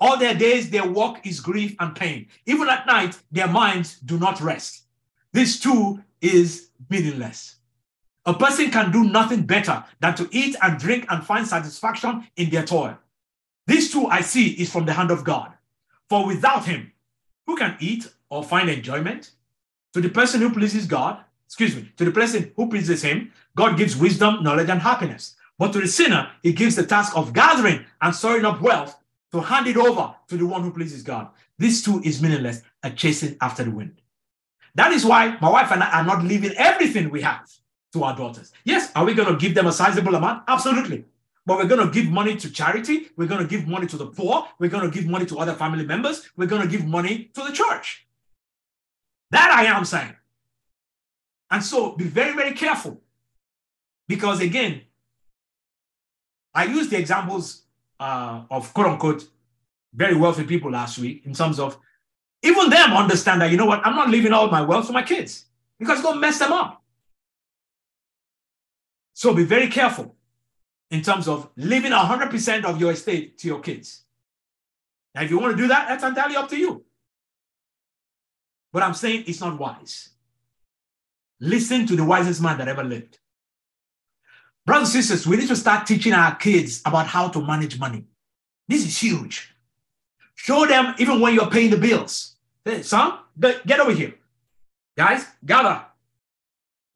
[0.00, 2.28] All their days, their work is grief and pain.
[2.46, 4.84] Even at night, their minds do not rest.
[5.32, 7.56] This too is meaningless.
[8.24, 12.50] A person can do nothing better than to eat and drink and find satisfaction in
[12.50, 12.96] their toil.
[13.88, 15.54] This too, I see, is from the hand of God.
[16.10, 16.92] For without him,
[17.46, 19.30] who can eat or find enjoyment?
[19.94, 23.78] To the person who pleases God, excuse me, to the person who pleases him, God
[23.78, 25.36] gives wisdom, knowledge, and happiness.
[25.58, 28.94] But to the sinner, he gives the task of gathering and storing up wealth
[29.32, 31.28] to hand it over to the one who pleases God.
[31.56, 34.02] This too is meaningless, a chasing after the wind.
[34.74, 37.50] That is why my wife and I are not leaving everything we have
[37.94, 38.52] to our daughters.
[38.64, 40.42] Yes, are we going to give them a sizable amount?
[40.46, 41.06] Absolutely.
[41.48, 43.08] But we're going to give money to charity.
[43.16, 44.46] We're going to give money to the poor.
[44.58, 46.28] We're going to give money to other family members.
[46.36, 48.06] We're going to give money to the church.
[49.30, 50.14] That I am saying.
[51.50, 53.00] And so be very, very careful.
[54.08, 54.82] Because again,
[56.52, 57.62] I used the examples
[57.98, 59.26] uh, of quote unquote
[59.94, 61.78] very wealthy people last week in terms of
[62.42, 65.02] even them understand that, you know what, I'm not leaving all my wealth to my
[65.02, 65.46] kids
[65.78, 66.82] because it's going to mess them up.
[69.14, 70.14] So be very careful
[70.90, 74.04] in terms of leaving 100% of your estate to your kids.
[75.14, 76.84] Now, if you want to do that, that's entirely up to you.
[78.72, 80.10] But I'm saying it's not wise.
[81.40, 83.18] Listen to the wisest man that ever lived.
[84.66, 88.04] Brothers and sisters, we need to start teaching our kids about how to manage money.
[88.66, 89.54] This is huge.
[90.34, 92.36] Show them even when you're paying the bills.
[92.64, 94.14] Hey, son, get over here.
[94.96, 95.84] Guys, gather.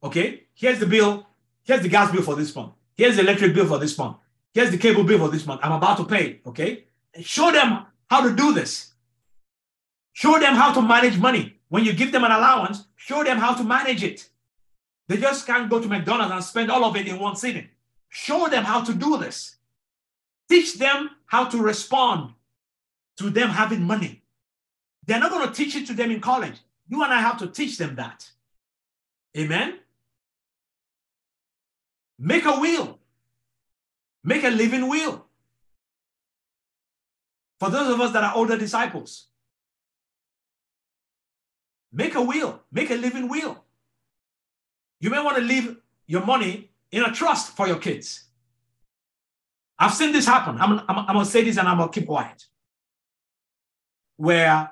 [0.03, 1.25] Okay, here's the bill
[1.63, 2.73] Here's the gas bill for this month.
[2.95, 4.17] Here's the electric bill for this month.
[4.53, 5.61] Here's the cable bill for this month.
[5.63, 6.41] I'm about to pay.
[6.45, 6.85] Okay.
[7.21, 8.93] show them how to do this.
[10.13, 11.57] Show them how to manage money.
[11.69, 14.29] When you give them an allowance, show them how to manage it.
[15.07, 17.67] They just can't go to McDonald's and spend all of it in one sitting.
[18.09, 19.55] Show them how to do this.
[20.49, 22.33] Teach them how to respond
[23.17, 24.21] to them having money.
[25.05, 26.59] They're not going to teach it to them in college.
[26.87, 28.29] You and I have to teach them that.
[29.37, 29.79] Amen.
[32.23, 32.99] Make a will.
[34.23, 35.25] Make a living will.
[37.59, 39.27] For those of us that are older disciples,
[41.91, 43.65] make a will, make a living will.
[45.01, 45.75] You may want to leave
[46.07, 48.23] your money in a trust for your kids.
[49.77, 50.57] I've seen this happen.
[50.61, 52.45] I'm, I'm, I'm going to say this and I'm going to keep quiet.
[54.15, 54.71] Where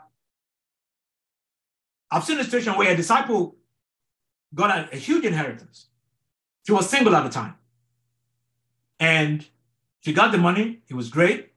[2.10, 3.58] I've seen a situation where a disciple
[4.56, 5.88] got a, a huge inheritance.
[6.66, 7.55] She was single at the time.
[8.99, 9.45] And
[10.01, 10.82] she got the money.
[10.88, 11.51] It was great.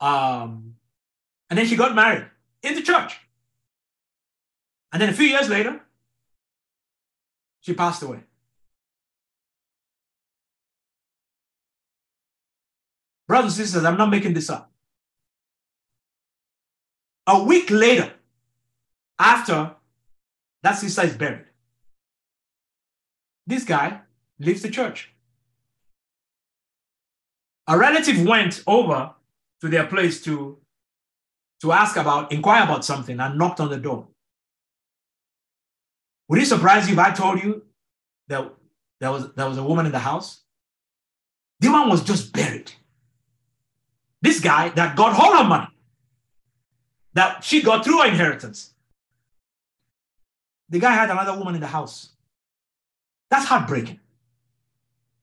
[0.00, 0.76] Um,
[1.48, 2.26] and then she got married
[2.62, 3.18] in the church.
[4.92, 5.80] And then a few years later,
[7.60, 8.20] she passed away.
[13.26, 14.70] Brothers and sisters, I'm not making this up.
[17.26, 18.12] A week later,
[19.18, 19.74] after
[20.62, 21.46] that sister is buried,
[23.46, 24.00] this guy
[24.38, 25.12] leaves the church.
[27.68, 29.12] A relative went over
[29.60, 30.58] to their place to,
[31.60, 34.08] to ask about, inquire about something, and knocked on the door.
[36.28, 37.64] Would it surprise you if I told you
[38.28, 38.52] that
[39.00, 40.42] there was, there was a woman in the house?
[41.60, 42.72] The woman was just buried.
[44.22, 45.68] this guy that got all her money
[47.14, 48.74] that she got through her inheritance.
[50.68, 52.10] The guy had another woman in the house.
[53.30, 54.00] That's heartbreaking.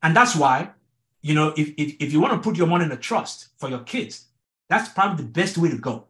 [0.02, 0.72] And that's why,
[1.22, 3.70] you know, if, if, if you want to put your money in a trust for
[3.70, 4.26] your kids,
[4.70, 6.06] that's probably the best way to go.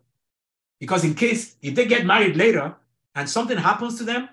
[0.80, 2.76] Because in case if they get married later
[3.16, 4.30] and something happens to them,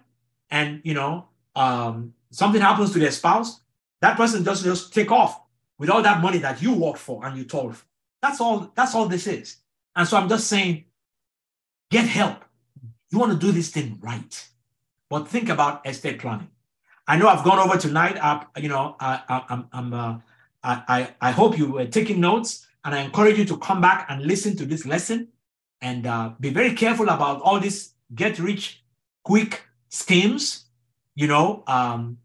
[0.51, 3.61] and you know, um, something happens to their spouse,
[4.01, 5.41] that person doesn't just take off
[5.79, 7.85] with all that money that you worked for and you told for.
[8.23, 9.57] That's all, that's all this is.
[9.97, 10.85] And so I'm just saying,
[11.91, 12.45] get help.
[13.11, 14.49] You want to do this thing right.
[15.09, 16.49] But think about estate planning.
[17.07, 18.17] I know I've gone over tonight.
[18.23, 20.19] I, you know, I, I, I'm, uh,
[20.63, 24.23] I, I hope you were taking notes, and I encourage you to come back and
[24.23, 25.29] listen to this lesson,
[25.81, 28.83] and uh, be very careful about all these get rich
[29.25, 30.67] quick schemes.
[31.15, 32.19] You know, um,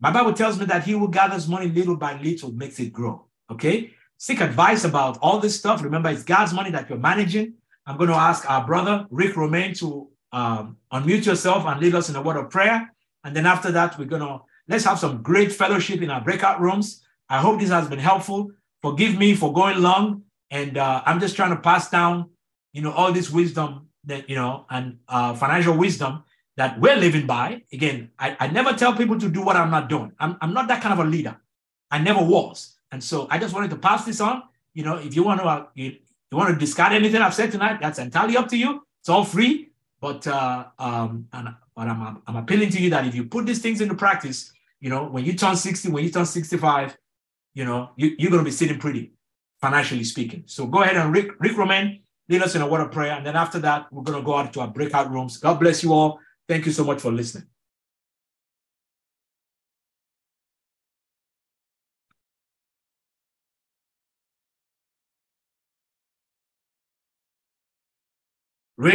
[0.00, 3.26] my Bible tells me that he who gathers money little by little makes it grow.
[3.50, 5.82] Okay, seek advice about all this stuff.
[5.82, 7.54] Remember, it's God's money that you're managing.
[7.86, 12.08] I'm going to ask our brother Rick Romaine to um, unmute yourself and lead us
[12.08, 12.91] in a word of prayer.
[13.24, 16.60] And then after that, we're going to let's have some great fellowship in our breakout
[16.60, 17.04] rooms.
[17.28, 18.50] I hope this has been helpful.
[18.82, 20.22] Forgive me for going long.
[20.50, 22.30] And uh, I'm just trying to pass down,
[22.72, 26.24] you know, all this wisdom that, you know, and uh, financial wisdom
[26.56, 27.62] that we're living by.
[27.72, 30.12] Again, I, I never tell people to do what I'm not doing.
[30.18, 31.36] I'm, I'm not that kind of a leader.
[31.90, 32.76] I never was.
[32.90, 34.42] And so I just wanted to pass this on.
[34.74, 35.96] You know, if you want to, uh, you,
[36.30, 38.86] you want to discard anything I've said tonight, that's entirely up to you.
[39.00, 39.70] It's all free.
[40.00, 43.60] But uh, um, and but I'm, I'm appealing to you that if you put these
[43.60, 46.96] things into practice, you know, when you turn 60, when you turn 65,
[47.54, 49.14] you know, you, you're going to be sitting pretty,
[49.60, 50.44] financially speaking.
[50.46, 53.14] So go ahead and Rick, Rick Romaine, lead us in a word of prayer.
[53.14, 55.38] And then after that, we're going to go out to our breakout rooms.
[55.38, 56.20] God bless you all.
[56.48, 57.48] Thank you so much for listening.